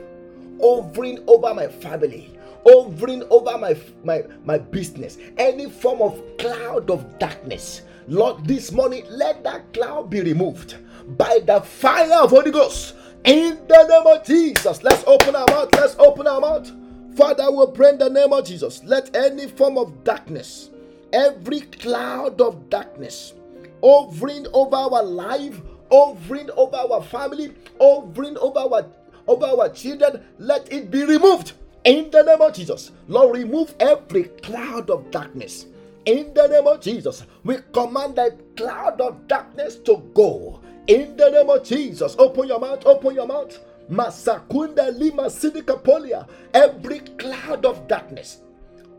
hovering 0.60 1.24
over 1.28 1.54
my 1.54 1.68
family, 1.68 2.38
hovering 2.66 3.24
over 3.30 3.58
my, 3.58 3.78
my, 4.04 4.24
my 4.44 4.58
business, 4.58 5.18
any 5.38 5.70
form 5.70 6.02
of 6.02 6.22
cloud 6.38 6.90
of 6.90 7.20
darkness. 7.20 7.82
Lord, 8.08 8.46
this 8.46 8.72
morning, 8.72 9.06
let 9.10 9.44
that 9.44 9.74
cloud 9.74 10.10
be 10.10 10.22
removed 10.22 10.78
by 11.18 11.40
the 11.46 11.62
fire 11.62 12.24
of 12.24 12.32
Holy 12.32 12.52
Ghost. 12.52 12.96
In 13.24 13.60
the 13.68 13.88
name 13.88 14.08
of 14.08 14.26
Jesus, 14.26 14.84
let's 14.84 15.04
open 15.08 15.36
our 15.36 15.48
mouth. 15.48 15.70
Let's 15.74 15.96
open 15.98 16.28
our 16.28 16.40
mouth. 16.40 16.72
Father, 17.16 17.50
we 17.50 17.66
pray 17.74 17.90
in 17.90 17.98
the 17.98 18.10
name 18.10 18.34
of 18.34 18.46
Jesus. 18.46 18.84
Let 18.84 19.16
any 19.16 19.48
form 19.48 19.78
of 19.78 20.04
darkness, 20.04 20.70
every 21.14 21.62
cloud 21.62 22.42
of 22.42 22.70
darkness, 22.70 23.34
hovering 23.82 24.48
over 24.54 24.76
our 24.76 25.04
life, 25.04 25.62
hovering 25.90 26.50
over 26.58 26.76
our 26.76 27.02
family, 27.04 27.54
hovering 27.80 28.38
over 28.38 28.60
our 28.60 28.86
over 29.28 29.46
our 29.46 29.70
children, 29.70 30.24
let 30.38 30.72
it 30.72 30.92
be 30.92 31.04
removed 31.04 31.54
in 31.84 32.12
the 32.12 32.22
name 32.22 32.42
of 32.42 32.54
Jesus. 32.54 32.92
Lord, 33.08 33.38
remove 33.38 33.74
every 33.80 34.26
cloud 34.44 34.90
of 34.90 35.10
darkness. 35.10 35.66
In 36.06 36.34
the 36.36 36.48
name 36.48 36.68
of 36.68 36.82
Jesus, 36.82 37.24
we 37.44 37.58
command 37.74 38.18
that 38.18 38.38
cloud 38.56 39.02
of 39.02 39.28
darkness 39.28 39.78
to 39.78 39.98
go. 40.14 40.60
In 40.88 41.18
the 41.18 41.30
name 41.32 41.50
of 41.50 41.64
Jesus, 41.64 42.16
open 42.20 42.48
your 42.48 42.60
mouth, 42.60 42.86
open 42.86 43.16
your 43.16 43.28
mouth. 43.28 43.60
Masakunda 43.90 44.98
lima 44.98 45.24
sidikapolia. 45.24 46.28
Every 46.54 47.00
cloud 47.00 47.66
of 47.66 47.88
darkness 47.88 48.42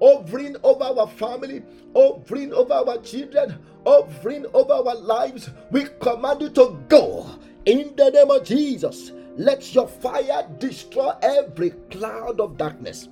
hovering 0.01 0.57
over 0.63 0.85
our 0.85 1.09
family, 1.09 1.63
hovering 1.95 2.53
over 2.53 2.75
our 2.75 2.99
children, 2.99 3.59
hovering 3.87 4.47
over 4.55 4.73
our 4.73 4.95
lives. 4.97 5.51
We 5.71 5.87
command 6.01 6.43
you 6.43 6.51
to 6.51 6.79
go 6.89 7.27
in 7.65 7.95
the 7.97 8.11
name 8.11 8.31
of 8.31 8.45
Jesus. 8.45 9.13
Let 9.37 9.75
your 9.75 9.89
fire 9.89 10.49
destroy 10.59 11.13
every 11.23 11.71
cloud 11.91 12.41
of 12.41 12.57
darkness. 12.57 13.09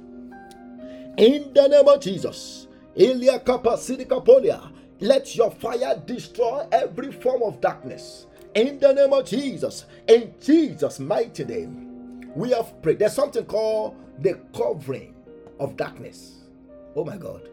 In 1.16 1.52
the 1.54 1.68
name 1.68 1.88
of 1.88 2.00
Jesus. 2.00 2.66
Ilia 2.96 3.40
Kapolia. 3.40 4.70
Let 5.00 5.34
your 5.36 5.50
fire 5.50 6.00
destroy 6.06 6.66
every 6.72 7.12
form 7.12 7.42
of 7.42 7.60
darkness. 7.60 8.26
In 8.54 8.78
the 8.78 8.92
name 8.92 9.12
of 9.12 9.26
Jesus. 9.26 9.86
In 10.06 10.34
Jesus' 10.40 11.00
mighty 11.00 11.44
name. 11.44 12.30
We 12.34 12.50
have 12.50 12.80
prayed. 12.82 12.98
There's 12.98 13.12
something 13.12 13.44
called 13.44 13.96
the 14.20 14.40
covering 14.54 15.14
of 15.58 15.76
darkness. 15.76 16.42
Oh 16.96 17.04
my 17.04 17.16
God. 17.16 17.48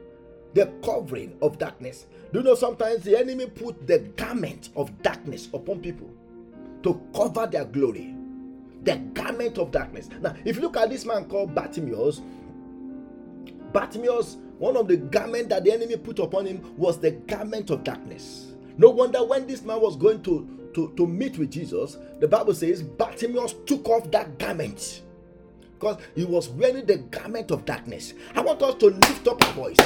The 0.53 0.71
covering 0.83 1.37
of 1.41 1.57
darkness. 1.57 2.05
Do 2.31 2.39
you 2.39 2.45
know 2.45 2.55
sometimes 2.55 3.03
the 3.03 3.17
enemy 3.17 3.47
put 3.47 3.87
the 3.87 3.99
garment 3.99 4.69
of 4.75 5.01
darkness 5.01 5.49
upon 5.53 5.81
people 5.81 6.09
to 6.83 7.01
cover 7.15 7.47
their 7.47 7.65
glory? 7.65 8.15
The 8.83 8.97
garment 9.13 9.57
of 9.57 9.71
darkness. 9.71 10.09
Now, 10.21 10.35
if 10.45 10.55
you 10.55 10.61
look 10.61 10.77
at 10.77 10.89
this 10.89 11.05
man 11.05 11.25
called 11.25 11.55
Bartimaeus, 11.55 12.21
Bartimaeus, 13.71 14.37
one 14.57 14.75
of 14.77 14.87
the 14.87 14.97
garment 14.97 15.49
that 15.49 15.63
the 15.63 15.71
enemy 15.71 15.97
put 15.97 16.19
upon 16.19 16.45
him 16.45 16.75
was 16.77 16.99
the 16.99 17.11
garment 17.11 17.69
of 17.69 17.83
darkness. 17.83 18.53
No 18.77 18.89
wonder 18.89 19.23
when 19.23 19.47
this 19.47 19.63
man 19.63 19.81
was 19.81 19.95
going 19.95 20.21
to, 20.23 20.60
to, 20.73 20.93
to 20.97 21.07
meet 21.07 21.37
with 21.37 21.51
Jesus, 21.51 21.97
the 22.19 22.27
Bible 22.27 22.53
says 22.53 22.81
Bartimaeus 22.83 23.55
took 23.65 23.87
off 23.89 24.09
that 24.11 24.37
garment 24.37 25.01
because 25.79 25.97
he 26.15 26.25
was 26.25 26.49
wearing 26.49 26.85
the 26.85 26.97
garment 26.97 27.51
of 27.51 27.65
darkness. 27.65 28.13
I 28.35 28.41
want 28.41 28.61
us 28.61 28.75
to 28.75 28.87
lift 28.87 29.27
up 29.27 29.43
our 29.45 29.53
voice. 29.53 29.77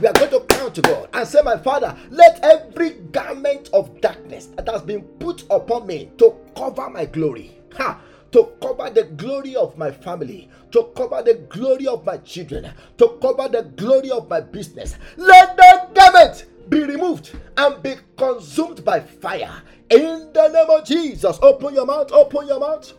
We 0.00 0.06
are 0.06 0.12
going 0.12 0.30
to 0.30 0.40
cry 0.40 0.68
to 0.68 0.82
God 0.82 1.08
and 1.12 1.26
say, 1.26 1.42
My 1.42 1.58
Father, 1.58 1.96
let 2.10 2.38
every 2.44 2.90
garment 2.90 3.68
of 3.72 4.00
darkness 4.00 4.46
that 4.56 4.68
has 4.68 4.82
been 4.82 5.02
put 5.18 5.44
upon 5.50 5.86
me 5.86 6.10
to 6.18 6.36
cover 6.56 6.88
my 6.88 7.04
glory. 7.06 7.56
Ha! 7.76 8.00
to 8.32 8.48
cover 8.62 8.90
the 8.90 9.04
glory 9.04 9.56
of 9.56 9.76
my 9.76 9.90
family, 9.90 10.48
to 10.70 10.84
cover 10.96 11.22
the 11.22 11.34
glory 11.48 11.86
of 11.86 12.04
my 12.04 12.16
children, 12.18 12.72
to 12.98 13.18
cover 13.20 13.48
the 13.48 13.62
glory 13.76 14.10
of 14.10 14.28
my 14.28 14.40
business. 14.40 14.96
Let 15.16 15.56
the 15.56 15.88
garment 15.94 16.46
be 16.70 16.84
removed 16.84 17.36
and 17.56 17.82
be 17.82 17.96
consumed 18.16 18.84
by 18.84 19.00
fire. 19.00 19.62
In 19.90 20.32
the 20.32 20.48
name 20.48 20.70
of 20.70 20.84
Jesus, 20.86 21.38
open 21.42 21.74
your 21.74 21.84
mouth, 21.84 22.12
open 22.12 22.46
your 22.46 22.60
mouth. 22.60 22.92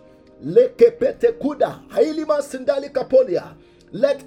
Let 0.44 0.82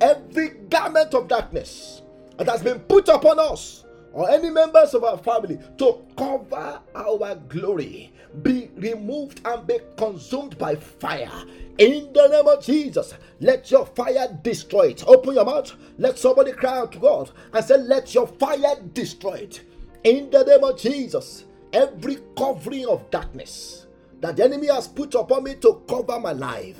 every 0.02 0.48
garment 0.70 1.14
of 1.14 1.28
darkness 1.28 2.02
that 2.38 2.48
has 2.48 2.62
been 2.62 2.80
put 2.80 3.08
upon 3.08 3.38
us 3.38 3.84
or 4.12 4.30
any 4.30 4.48
members 4.48 4.94
of 4.94 5.04
our 5.04 5.18
family 5.18 5.58
to 5.78 6.02
cover 6.16 6.80
our 6.94 7.34
glory 7.48 8.13
be 8.42 8.70
removed 8.76 9.40
and 9.44 9.66
be 9.66 9.78
consumed 9.96 10.58
by 10.58 10.74
fire. 10.74 11.30
In 11.78 12.12
the 12.12 12.28
name 12.28 12.46
of 12.46 12.64
Jesus, 12.64 13.14
let 13.40 13.70
your 13.70 13.86
fire 13.86 14.38
destroy 14.42 14.88
it. 14.88 15.04
Open 15.06 15.34
your 15.34 15.44
mouth. 15.44 15.72
Let 15.98 16.18
somebody 16.18 16.52
cry 16.52 16.78
out 16.78 16.92
to 16.92 16.98
God 16.98 17.30
and 17.52 17.64
say, 17.64 17.76
Let 17.78 18.14
your 18.14 18.26
fire 18.26 18.76
destroy 18.92 19.34
it. 19.34 19.62
In 20.04 20.30
the 20.30 20.44
name 20.44 20.64
of 20.64 20.78
Jesus, 20.78 21.44
every 21.72 22.18
covering 22.36 22.86
of 22.86 23.10
darkness 23.10 23.86
that 24.20 24.36
the 24.36 24.44
enemy 24.44 24.68
has 24.68 24.88
put 24.88 25.14
upon 25.14 25.44
me 25.44 25.54
to 25.56 25.82
cover 25.88 26.18
my 26.20 26.32
life, 26.32 26.78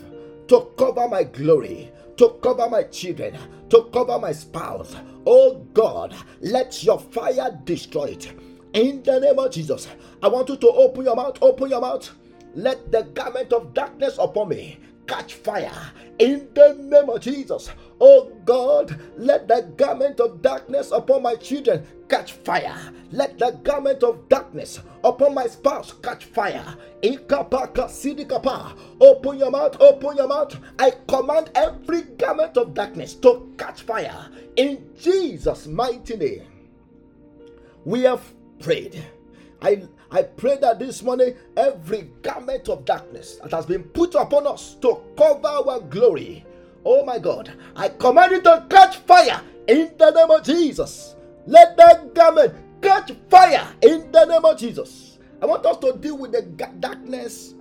to 0.49 0.71
cover 0.79 1.09
my 1.09 1.25
glory, 1.25 1.91
to 2.17 2.39
cover 2.43 2.69
my 2.69 2.85
children, 2.85 3.37
to 3.71 3.89
cover 3.93 4.19
my 4.19 4.33
spouse. 4.33 4.97
Oh 5.27 5.67
God, 5.75 6.15
let 6.41 6.83
your 6.85 6.99
fire 6.99 7.59
destroy 7.65 8.07
it. 8.07 8.33
In 8.75 9.03
the 9.03 9.21
name 9.21 9.39
of 9.39 9.53
Jesus, 9.53 9.89
I 10.25 10.29
want 10.29 10.49
you 10.49 10.57
to 10.57 10.69
open 10.71 11.05
your 11.05 11.17
mouth, 11.17 11.37
open 11.43 11.69
your 11.69 11.83
mouth. 11.83 12.11
Let 12.55 12.91
the 12.91 13.03
garment 13.03 13.53
of 13.53 13.75
darkness 13.75 14.17
upon 14.19 14.49
me 14.49 14.79
catch 15.07 15.35
fire 15.35 15.93
in 16.19 16.49
the 16.55 16.73
name 16.81 17.11
of 17.11 17.21
Jesus. 17.21 17.71
Oh 18.01 18.33
God, 18.47 18.99
let 19.19 19.49
the 19.49 19.71
garment 19.77 20.21
of 20.21 20.41
darkness 20.41 20.93
upon 20.93 21.25
my 21.25 21.35
children 21.35 21.87
catch 22.09 22.33
fire. 22.33 22.75
Let 23.13 23.39
the 23.39 23.51
garment 23.65 24.03
of 24.03 24.27
darkness 24.31 24.81
upon 25.05 25.35
my 25.35 25.47
spouse 25.47 25.93
catch 26.03 26.25
fire. 26.25 26.75
Open 27.03 27.79
your 29.39 29.51
mouth, 29.51 29.79
open 29.79 30.17
your 30.17 30.29
mouth. 30.29 30.59
I 30.79 30.93
command 31.07 31.51
every 31.55 32.01
garment 32.01 32.57
of 32.57 32.73
darkness 32.73 33.15
to 33.17 33.53
catch 33.59 33.83
fire 33.83 34.31
in 34.57 34.89
Jesus' 34.99 35.67
mighty 35.67 36.17
name. 36.17 36.47
We 37.85 38.05
have 38.05 38.23
prayed. 38.59 39.05
I 39.61 39.87
I 40.15 40.23
pray 40.23 40.57
that 40.59 40.79
this 40.79 41.03
morning 41.03 41.35
every 41.57 42.03
garment 42.23 42.69
of 42.69 42.85
darkness 42.85 43.41
that 43.43 43.51
has 43.51 43.67
been 43.67 43.83
put 43.83 44.15
upon 44.15 44.47
us 44.47 44.77
to 44.81 45.03
cover 45.19 45.49
our 45.49 45.81
glory, 45.81 46.47
oh 46.85 47.05
my 47.05 47.19
God, 47.19 47.53
I 47.75 47.89
command 47.89 48.31
it 48.31 48.45
to 48.45 48.65
catch 48.71 48.99
fire 48.99 49.41
in 49.67 49.91
the 49.99 50.13
name 50.13 50.31
of 50.31 50.45
Jesus. 50.45 51.17
Let 51.47 51.77
that 51.79 52.15
garment 52.15 52.55
catch 52.81 53.11
fire 53.29 53.67
in 53.83 54.13
the 54.13 54.25
name 54.27 54.45
of 54.45 54.57
Jesus. 54.57 55.19
I 55.43 55.47
want 55.47 55.67
us 55.67 55.79
to 55.79 55.99
deal 55.99 56.17
with 56.17 56.31
the 56.31 56.43
darkness 56.79 57.57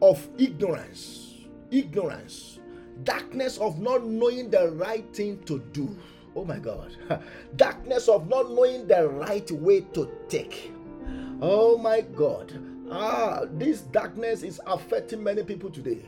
of 0.00 0.26
ignorance. 0.38 1.34
Ignorance. 1.70 2.60
Darkness 3.04 3.58
of 3.58 3.78
not 3.78 4.06
knowing 4.06 4.48
the 4.48 4.70
right 4.70 5.04
thing 5.14 5.38
to 5.44 5.58
do. 5.72 5.94
Oh 6.34 6.46
my 6.46 6.58
God. 6.58 6.96
Darkness 7.56 8.08
of 8.08 8.26
not 8.26 8.50
knowing 8.50 8.86
the 8.88 9.06
right 9.06 9.50
way 9.50 9.82
to 9.92 10.10
take. 10.30 10.72
Oh 11.40 11.78
my 11.78 12.02
God. 12.02 12.52
Ah, 12.90 13.42
this 13.52 13.82
darkness 13.82 14.42
is 14.42 14.60
affecting 14.66 15.22
many 15.22 15.42
people 15.42 15.70
today. 15.70 16.00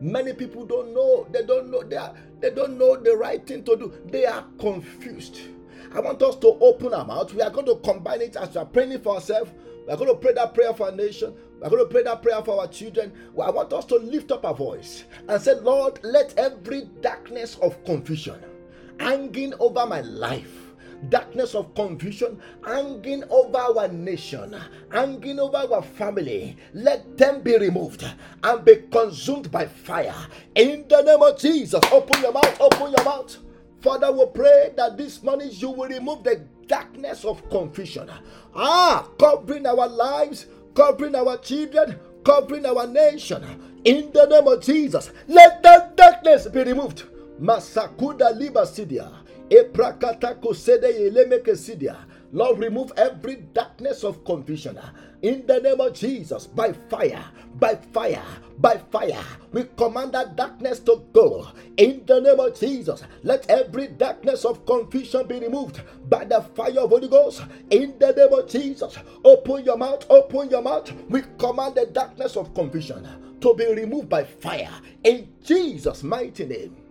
Many 0.00 0.32
people 0.32 0.64
don't 0.64 0.94
know. 0.94 1.26
They 1.30 1.44
don't 1.44 1.70
know. 1.70 1.82
They, 1.82 1.96
are, 1.96 2.14
they 2.40 2.50
don't 2.50 2.78
know 2.78 2.96
the 2.96 3.16
right 3.16 3.44
thing 3.44 3.64
to 3.64 3.76
do. 3.76 3.92
They 4.06 4.26
are 4.26 4.44
confused. 4.58 5.40
I 5.92 6.00
want 6.00 6.22
us 6.22 6.36
to 6.36 6.48
open 6.60 6.94
our 6.94 7.04
mouth. 7.04 7.32
We 7.34 7.42
are 7.42 7.50
going 7.50 7.66
to 7.66 7.76
combine 7.76 8.20
it 8.20 8.36
as 8.36 8.54
we 8.54 8.60
are 8.60 8.66
praying 8.66 9.00
for 9.00 9.16
ourselves. 9.16 9.50
We 9.86 9.92
are 9.92 9.96
going 9.96 10.10
to 10.10 10.16
pray 10.16 10.34
that 10.34 10.54
prayer 10.54 10.72
for 10.72 10.86
our 10.86 10.92
nation. 10.92 11.34
We 11.60 11.66
are 11.66 11.70
going 11.70 11.84
to 11.84 11.90
pray 11.90 12.02
that 12.04 12.22
prayer 12.22 12.42
for 12.42 12.60
our 12.60 12.68
children. 12.68 13.12
I 13.40 13.50
want 13.50 13.72
us 13.72 13.84
to 13.86 13.96
lift 13.96 14.30
up 14.30 14.44
our 14.44 14.54
voice 14.54 15.04
and 15.28 15.40
say, 15.40 15.54
Lord, 15.54 16.00
let 16.02 16.36
every 16.38 16.82
darkness 17.00 17.56
of 17.60 17.82
confusion 17.84 18.40
hanging 19.00 19.54
over 19.58 19.86
my 19.86 20.00
life 20.00 20.63
darkness 21.10 21.54
of 21.54 21.74
confusion 21.74 22.40
hanging 22.64 23.24
over 23.30 23.58
our 23.58 23.88
nation, 23.88 24.56
hanging 24.90 25.38
over 25.38 25.56
our 25.56 25.82
family, 25.82 26.56
let 26.72 27.16
them 27.16 27.42
be 27.42 27.56
removed 27.58 28.04
and 28.42 28.64
be 28.64 28.76
consumed 28.90 29.50
by 29.50 29.66
fire. 29.66 30.14
In 30.54 30.86
the 30.88 31.02
name 31.02 31.22
of 31.22 31.38
Jesus, 31.38 31.80
open 31.92 32.20
your 32.22 32.32
mouth, 32.32 32.60
open 32.60 32.92
your 32.92 33.04
mouth. 33.04 33.36
Father, 33.80 34.10
we 34.10 34.24
pray 34.34 34.72
that 34.76 34.96
this 34.96 35.22
morning 35.22 35.50
you 35.52 35.70
will 35.70 35.88
remove 35.88 36.24
the 36.24 36.42
darkness 36.66 37.24
of 37.24 37.48
confusion. 37.50 38.10
Ah, 38.54 39.06
covering 39.18 39.66
our 39.66 39.88
lives, 39.88 40.46
covering 40.74 41.14
our 41.14 41.36
children, 41.38 41.98
covering 42.24 42.66
our 42.66 42.86
nation. 42.86 43.80
In 43.84 44.10
the 44.12 44.26
name 44.26 44.48
of 44.48 44.62
Jesus, 44.62 45.10
let 45.28 45.62
that 45.62 45.96
darkness 45.96 46.48
be 46.48 46.62
removed. 46.64 47.04
Masakuda 47.40 48.32
Libasidia. 48.38 49.23
Lord, 52.32 52.58
remove 52.58 52.92
every 52.96 53.36
darkness 53.36 54.02
of 54.02 54.24
confusion 54.24 54.78
in 55.22 55.46
the 55.46 55.60
name 55.60 55.80
of 55.80 55.94
Jesus 55.94 56.46
by 56.46 56.72
fire, 56.72 57.24
by 57.60 57.76
fire, 57.76 58.24
by 58.58 58.78
fire. 58.90 59.22
We 59.52 59.64
command 59.76 60.12
that 60.12 60.34
darkness 60.34 60.80
to 60.80 61.04
go 61.12 61.46
in 61.76 62.04
the 62.06 62.20
name 62.20 62.40
of 62.40 62.58
Jesus. 62.58 63.04
Let 63.22 63.48
every 63.48 63.88
darkness 63.88 64.44
of 64.44 64.66
confusion 64.66 65.26
be 65.28 65.38
removed 65.38 65.80
by 66.08 66.24
the 66.24 66.40
fire 66.40 66.80
of 66.80 66.90
Holy 66.90 67.08
Ghost 67.08 67.44
in 67.70 67.98
the 67.98 68.12
name 68.12 68.32
of 68.32 68.48
Jesus. 68.48 68.98
Open 69.24 69.64
your 69.64 69.76
mouth, 69.76 70.04
open 70.10 70.50
your 70.50 70.62
mouth. 70.62 70.92
We 71.08 71.22
command 71.38 71.76
the 71.76 71.86
darkness 71.86 72.36
of 72.36 72.52
confusion 72.54 73.06
to 73.40 73.54
be 73.54 73.72
removed 73.72 74.08
by 74.08 74.24
fire 74.24 74.72
in 75.04 75.28
Jesus' 75.44 76.02
mighty 76.02 76.46
name. 76.46 76.83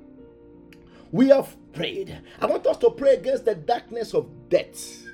We 1.14 1.28
have 1.30 1.56
prayed. 1.74 2.20
I 2.42 2.48
want 2.48 2.66
us 2.66 2.78
to 2.80 2.90
pray 2.90 3.14
against 3.14 3.46
the 3.46 3.54
darkness 3.54 4.16
of 4.16 4.50
death. 4.50 5.06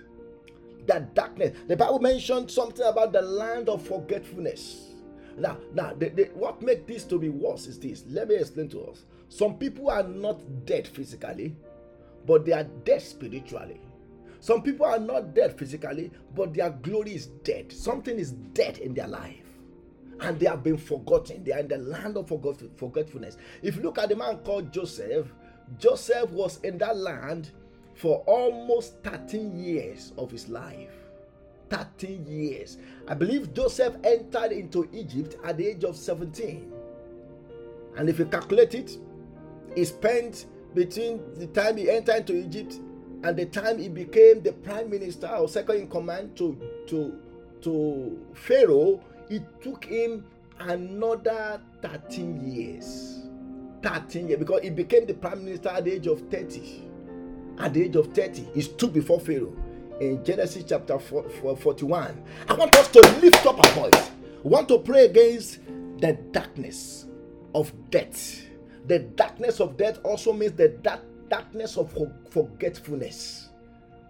That 0.87 1.13
darkness. 1.13 1.57
The 1.67 1.75
Bible 1.75 1.99
mentioned 1.99 2.49
something 2.49 2.85
about 2.85 3.11
the 3.11 3.21
land 3.21 3.67
of 3.67 3.85
forgetfulness. 3.85 4.93
Now, 5.37 5.57
now, 5.73 5.93
the, 5.93 6.07
the, 6.07 6.23
what 6.35 6.61
makes 6.61 6.87
this 6.87 7.03
to 7.03 7.19
be 7.19 7.27
worse 7.27 7.67
is 7.67 7.77
this. 7.79 8.05
Let 8.07 8.29
me 8.29 8.35
explain 8.35 8.69
to 8.69 8.85
us. 8.85 9.03
Some 9.27 9.57
people 9.57 9.89
are 9.89 10.03
not 10.03 10.65
dead 10.65 10.87
physically, 10.87 11.53
but 12.25 12.45
they 12.45 12.53
are 12.53 12.63
dead 12.63 13.01
spiritually. 13.01 13.81
Some 14.39 14.61
people 14.63 14.85
are 14.85 14.99
not 14.99 15.35
dead 15.35 15.59
physically, 15.59 16.11
but 16.33 16.53
their 16.53 16.69
glory 16.69 17.15
is 17.15 17.25
dead. 17.27 17.73
Something 17.73 18.17
is 18.17 18.31
dead 18.31 18.77
in 18.77 18.93
their 18.93 19.07
life. 19.07 19.43
And 20.21 20.39
they 20.39 20.47
have 20.47 20.63
been 20.63 20.77
forgotten. 20.77 21.43
They 21.43 21.51
are 21.51 21.59
in 21.59 21.67
the 21.67 21.77
land 21.77 22.15
of 22.15 22.29
forgetfulness. 22.29 23.35
If 23.61 23.75
you 23.75 23.81
look 23.81 23.97
at 23.97 24.07
the 24.07 24.15
man 24.15 24.37
called 24.39 24.71
Joseph, 24.71 25.27
Joseph 25.77 26.29
was 26.31 26.59
in 26.63 26.77
that 26.79 26.97
land 26.97 27.51
for 27.95 28.23
almost 28.25 28.95
13 29.03 29.57
years 29.61 30.13
of 30.17 30.31
his 30.31 30.49
life. 30.49 30.93
13 31.69 32.25
years. 32.25 32.77
I 33.07 33.13
believe 33.13 33.53
Joseph 33.53 33.95
entered 34.03 34.51
into 34.51 34.89
Egypt 34.91 35.35
at 35.43 35.57
the 35.57 35.67
age 35.67 35.83
of 35.83 35.95
17. 35.95 36.71
And 37.97 38.09
if 38.09 38.17
you 38.17 38.25
calculate 38.25 38.73
it, 38.73 38.97
he 39.75 39.85
spent 39.85 40.47
between 40.73 41.21
the 41.35 41.47
time 41.47 41.77
he 41.77 41.89
entered 41.89 42.29
into 42.29 42.35
Egypt 42.35 42.79
and 43.23 43.37
the 43.37 43.45
time 43.45 43.77
he 43.77 43.89
became 43.89 44.41
the 44.41 44.53
prime 44.53 44.89
minister 44.89 45.27
or 45.27 45.47
second 45.47 45.75
in 45.75 45.87
command 45.89 46.35
to, 46.37 46.57
to, 46.87 47.19
to 47.61 48.25
Pharaoh, 48.33 49.03
it 49.29 49.43
took 49.61 49.83
him 49.85 50.25
another 50.59 51.61
13 51.81 52.51
years. 52.51 53.28
13 53.81 54.27
years 54.27 54.39
because 54.39 54.61
he 54.61 54.69
became 54.69 55.05
the 55.05 55.13
prime 55.13 55.43
minister 55.43 55.69
at 55.69 55.85
the 55.85 55.93
age 55.93 56.07
of 56.07 56.21
30. 56.29 56.83
At 57.59 57.73
the 57.73 57.83
age 57.83 57.95
of 57.95 58.13
30, 58.13 58.47
he 58.53 58.61
stood 58.61 58.93
before 58.93 59.19
Pharaoh 59.19 59.55
in 59.99 60.23
Genesis 60.23 60.63
chapter 60.67 60.97
41. 60.97 62.23
I 62.47 62.53
want 62.53 62.75
us 62.75 62.87
to 62.89 63.01
lift 63.21 63.45
up 63.45 63.63
our 63.65 63.73
voice. 63.73 64.11
We 64.43 64.51
want 64.51 64.67
to 64.69 64.79
pray 64.79 65.05
against 65.05 65.59
the 65.99 66.17
darkness 66.31 67.05
of 67.53 67.73
death. 67.89 68.45
The 68.87 68.99
darkness 68.99 69.59
of 69.59 69.77
death 69.77 69.99
also 70.03 70.31
means 70.31 70.53
the 70.53 70.69
dark, 70.69 71.01
darkness 71.29 71.77
of 71.77 71.93
forgetfulness. 72.29 73.49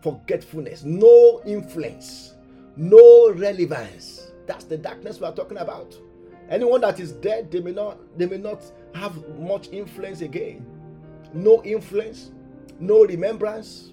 Forgetfulness, 0.02 0.84
no 0.84 1.42
influence, 1.46 2.36
no 2.78 3.34
relevance. 3.34 4.32
That's 4.46 4.64
the 4.64 4.78
darkness 4.78 5.20
we 5.20 5.26
are 5.26 5.36
talking 5.36 5.58
about. 5.58 5.98
Anyone 6.50 6.82
that 6.82 7.00
is 7.00 7.12
dead, 7.12 7.52
they 7.52 7.60
may 7.60 7.72
not, 7.72 7.98
they 8.18 8.26
may 8.26 8.38
not 8.38 8.64
have 8.96 9.16
much 9.40 9.70
influence 9.70 10.22
again. 10.22 10.66
No 11.34 11.64
influence, 11.64 12.32
no 12.80 13.06
remembrance, 13.06 13.92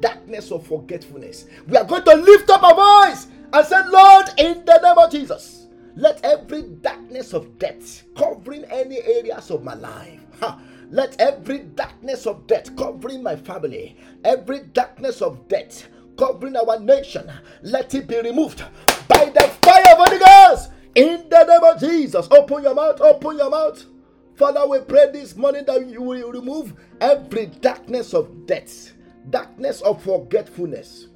darkness 0.00 0.50
of 0.50 0.66
forgetfulness. 0.66 1.46
We 1.68 1.76
are 1.76 1.84
going 1.84 2.04
to 2.04 2.14
lift 2.14 2.50
up 2.50 2.62
our 2.62 3.08
voice 3.08 3.26
and 3.52 3.66
say, 3.66 3.82
Lord, 3.88 4.26
in 4.38 4.64
the 4.64 4.80
name 4.82 4.98
of 4.98 5.10
Jesus, 5.10 5.68
Let 5.96 6.24
every 6.24 6.62
darkness 6.62 7.34
of 7.34 7.58
death 7.58 8.04
covering 8.16 8.64
any 8.64 9.00
areas 9.02 9.50
of 9.50 9.64
my 9.64 9.74
life. 9.74 10.20
Ha, 10.40 10.60
let 10.90 11.20
every 11.20 11.58
darkness 11.58 12.26
of 12.26 12.46
death 12.46 12.74
covering 12.76 13.22
my 13.22 13.36
family, 13.36 13.96
every 14.24 14.60
darkness 14.72 15.20
of 15.20 15.48
death 15.48 15.88
covering 16.16 16.56
our 16.56 16.78
nation, 16.78 17.30
let 17.62 17.94
it 17.94 18.06
be 18.06 18.20
removed 18.20 18.64
by 19.08 19.26
the 19.26 19.42
fire 19.62 19.96
of 19.98 20.10
the 20.10 20.24
Ghost. 20.24 20.70
In 20.94 21.28
the 21.28 21.44
name 21.44 21.64
of 21.64 21.80
Jesus, 21.80 22.28
open 22.30 22.62
your 22.62 22.74
mouth, 22.74 23.00
open 23.00 23.36
your 23.38 23.50
mouth. 23.50 23.84
Father, 24.40 24.66
we 24.66 24.78
pray 24.80 25.12
this 25.12 25.36
morning 25.36 25.66
that 25.66 25.86
you 25.86 26.00
will 26.00 26.32
remove 26.32 26.72
every 27.02 27.44
darkness 27.60 28.14
of 28.14 28.46
death, 28.46 28.94
darkness 29.28 29.82
of 29.82 30.02
forgetfulness, 30.02 31.08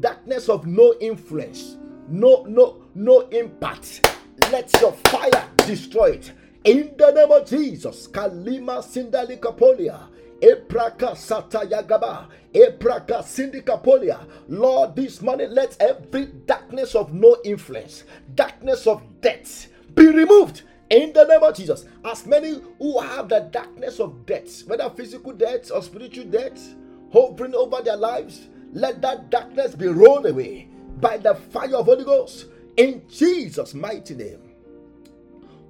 darkness 0.00 0.48
of 0.48 0.66
no 0.66 0.92
influence, 1.00 1.76
no, 2.08 2.42
no, 2.48 2.82
no 2.96 3.20
impact. 3.28 4.12
Let 4.50 4.72
your 4.80 4.90
fire 4.94 5.48
destroy 5.58 6.14
it. 6.14 6.32
In 6.64 6.92
the 6.98 7.12
name 7.12 7.30
of 7.30 7.48
Jesus, 7.48 8.08
Kalima 8.08 8.82
Sindali 8.82 9.38
Kapolia. 9.38 10.08
Epraka 10.40 11.12
Satayagaba, 11.12 12.26
Epraka 12.52 13.22
Syndikapolia. 13.22 14.26
Lord, 14.48 14.96
this 14.96 15.22
morning 15.22 15.52
let 15.52 15.76
every 15.78 16.26
darkness 16.26 16.96
of 16.96 17.14
no 17.14 17.36
influence, 17.44 18.02
darkness 18.34 18.88
of 18.88 19.04
death 19.20 19.68
be 19.94 20.08
removed 20.08 20.62
in 20.92 21.12
the 21.14 21.24
name 21.24 21.42
of 21.42 21.56
Jesus. 21.56 21.86
As 22.04 22.26
many 22.26 22.60
who 22.78 23.00
have 23.00 23.28
the 23.30 23.40
darkness 23.40 23.98
of 23.98 24.26
death, 24.26 24.66
whether 24.66 24.90
physical 24.90 25.32
death 25.32 25.72
or 25.72 25.82
spiritual 25.82 26.26
death, 26.26 26.76
hovering 27.12 27.54
over 27.54 27.82
their 27.82 27.96
lives, 27.96 28.48
let 28.72 29.02
that 29.02 29.30
darkness 29.30 29.74
be 29.74 29.88
rolled 29.88 30.26
away 30.26 30.68
by 31.00 31.16
the 31.16 31.34
fire 31.34 31.76
of 31.76 31.86
Holy 31.86 32.04
Ghost 32.04 32.46
in 32.76 33.02
Jesus' 33.08 33.74
mighty 33.74 34.14
name. 34.14 34.40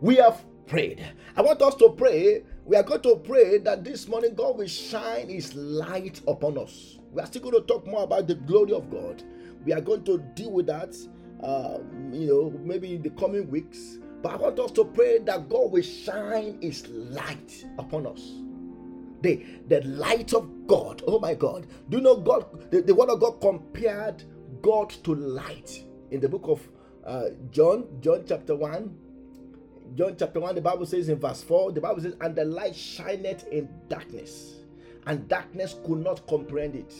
We 0.00 0.16
have 0.16 0.44
prayed. 0.66 1.04
I 1.36 1.42
want 1.42 1.62
us 1.62 1.76
to 1.76 1.90
pray. 1.90 2.44
We 2.64 2.76
are 2.76 2.82
going 2.82 3.02
to 3.02 3.16
pray 3.16 3.58
that 3.58 3.84
this 3.84 4.08
morning 4.08 4.34
God 4.34 4.58
will 4.58 4.66
shine 4.66 5.28
His 5.28 5.54
light 5.54 6.20
upon 6.26 6.58
us. 6.58 6.98
We 7.12 7.22
are 7.22 7.26
still 7.26 7.42
going 7.42 7.54
to 7.54 7.62
talk 7.62 7.86
more 7.86 8.04
about 8.04 8.26
the 8.26 8.34
glory 8.34 8.72
of 8.72 8.90
God. 8.90 9.22
We 9.64 9.72
are 9.72 9.80
going 9.80 10.04
to 10.04 10.18
deal 10.34 10.52
with 10.52 10.66
that, 10.66 10.96
uh, 11.42 11.78
you 12.12 12.26
know, 12.26 12.60
maybe 12.64 12.96
in 12.96 13.02
the 13.02 13.10
coming 13.10 13.48
weeks. 13.50 13.98
But 14.22 14.34
I 14.34 14.36
want 14.36 14.58
us 14.60 14.70
to 14.72 14.84
pray 14.84 15.18
that 15.18 15.48
God 15.48 15.72
will 15.72 15.82
shine 15.82 16.58
His 16.60 16.86
light 16.88 17.64
upon 17.78 18.06
us. 18.06 18.20
The, 19.22 19.44
the 19.68 19.80
light 19.82 20.32
of 20.34 20.66
God. 20.66 21.02
Oh 21.06 21.18
my 21.18 21.34
God. 21.34 21.66
Do 21.88 21.98
you 21.98 22.02
know 22.02 22.16
God? 22.16 22.70
The, 22.70 22.82
the 22.82 22.94
word 22.94 23.10
of 23.10 23.20
God 23.20 23.40
compared 23.40 24.24
God 24.62 24.90
to 25.04 25.14
light 25.14 25.84
in 26.10 26.20
the 26.20 26.28
book 26.28 26.44
of 26.46 26.68
uh, 27.04 27.30
John, 27.50 27.86
John 28.00 28.24
chapter 28.26 28.54
1. 28.54 28.96
John 29.94 30.16
chapter 30.18 30.40
1, 30.40 30.54
the 30.54 30.60
Bible 30.60 30.86
says 30.86 31.08
in 31.08 31.18
verse 31.18 31.42
4, 31.42 31.72
the 31.72 31.80
Bible 31.80 32.00
says, 32.00 32.14
And 32.20 32.34
the 32.34 32.44
light 32.44 32.74
shineth 32.74 33.46
in 33.48 33.68
darkness, 33.88 34.60
and 35.06 35.28
darkness 35.28 35.76
could 35.84 35.98
not 35.98 36.26
comprehend 36.26 36.76
it. 36.76 36.94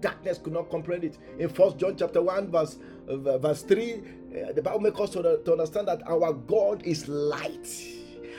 Darkness 0.00 0.38
could 0.38 0.52
not 0.52 0.70
comprehend 0.70 1.04
it. 1.04 1.18
In 1.38 1.48
First 1.48 1.78
John 1.78 1.96
chapter 1.96 2.22
1, 2.22 2.50
verse, 2.50 2.78
uh, 3.08 3.38
verse 3.38 3.62
3, 3.62 3.94
uh, 3.94 4.02
Eh, 4.34 4.52
the 4.52 4.62
Bible 4.62 4.80
makes 4.80 5.00
us 5.00 5.10
to, 5.10 5.40
to 5.44 5.52
understand 5.52 5.88
that 5.88 6.02
our 6.08 6.32
God 6.32 6.82
is 6.82 7.06
light. 7.08 7.68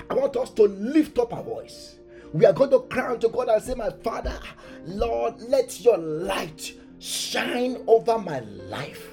I 0.09 0.13
want 0.13 0.35
us 0.35 0.49
to 0.51 0.63
lift 0.63 1.17
up 1.17 1.33
our 1.33 1.43
voice. 1.43 1.95
We 2.33 2.45
are 2.45 2.53
going 2.53 2.71
to 2.71 2.79
cry 2.81 3.13
unto 3.13 3.29
God 3.29 3.47
and 3.47 3.63
say, 3.63 3.75
My 3.75 3.91
Father, 4.03 4.37
Lord, 4.85 5.39
let 5.41 5.79
your 5.79 5.97
light 5.97 6.73
shine 6.99 7.81
over 7.87 8.17
my 8.17 8.39
life. 8.41 9.07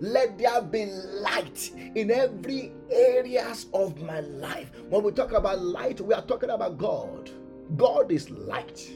Let 0.00 0.38
there 0.38 0.62
be 0.62 0.86
light 0.86 1.72
in 1.94 2.10
every 2.10 2.72
areas 2.90 3.66
of 3.74 4.00
my 4.00 4.20
life. 4.20 4.70
When 4.88 5.02
we 5.02 5.12
talk 5.12 5.32
about 5.32 5.60
light, 5.60 6.00
we 6.00 6.14
are 6.14 6.22
talking 6.22 6.50
about 6.50 6.78
God. 6.78 7.30
God 7.76 8.10
is 8.10 8.30
light. 8.30 8.88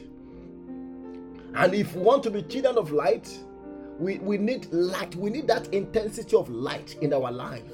And 1.53 1.73
if 1.73 1.95
we 1.95 2.01
want 2.01 2.23
to 2.23 2.31
be 2.31 2.41
children 2.43 2.77
of 2.77 2.91
light, 2.91 3.37
we, 3.99 4.19
we 4.19 4.37
need 4.37 4.71
light. 4.71 5.15
We 5.15 5.29
need 5.29 5.47
that 5.47 5.73
intensity 5.73 6.35
of 6.35 6.49
light 6.49 6.97
in 7.01 7.13
our 7.13 7.31
lives. 7.31 7.73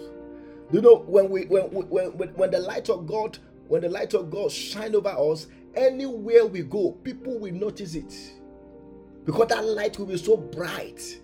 You 0.72 0.82
know, 0.82 1.00
when 1.00 1.30
we 1.30 1.46
when 1.46 1.64
when 1.72 2.18
when, 2.18 2.30
when 2.30 2.52
the 2.52 2.60
light 2.60 2.90
of 2.90 3.06
God, 3.06 3.38
when 3.68 3.82
the 3.82 3.90
light 3.90 4.14
of 4.14 4.30
God 4.30 4.52
shine 4.52 4.96
over 4.96 5.10
us, 5.10 5.48
anywhere 5.76 6.46
we 6.46 6.62
go, 6.62 6.92
people 7.04 7.40
will 7.40 7.54
notice 7.54 7.96
it. 7.96 8.14
Because 9.26 9.48
that 9.50 9.66
light 9.66 10.00
will 10.00 10.08
be 10.08 10.18
so 10.18 10.38
bright. 10.38 11.22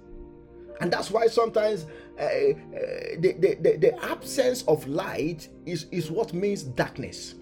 And 0.80 0.94
that's 0.94 1.10
why 1.10 1.28
sometimes 1.28 1.86
uh, 2.20 2.24
uh, 2.24 2.56
the, 3.20 3.36
the, 3.40 3.58
the, 3.62 3.78
the 3.78 4.06
absence 4.06 4.64
of 4.68 4.88
light 4.88 5.50
is, 5.66 5.88
is 5.92 6.12
what 6.12 6.34
means 6.34 6.64
darkness. 6.64 7.36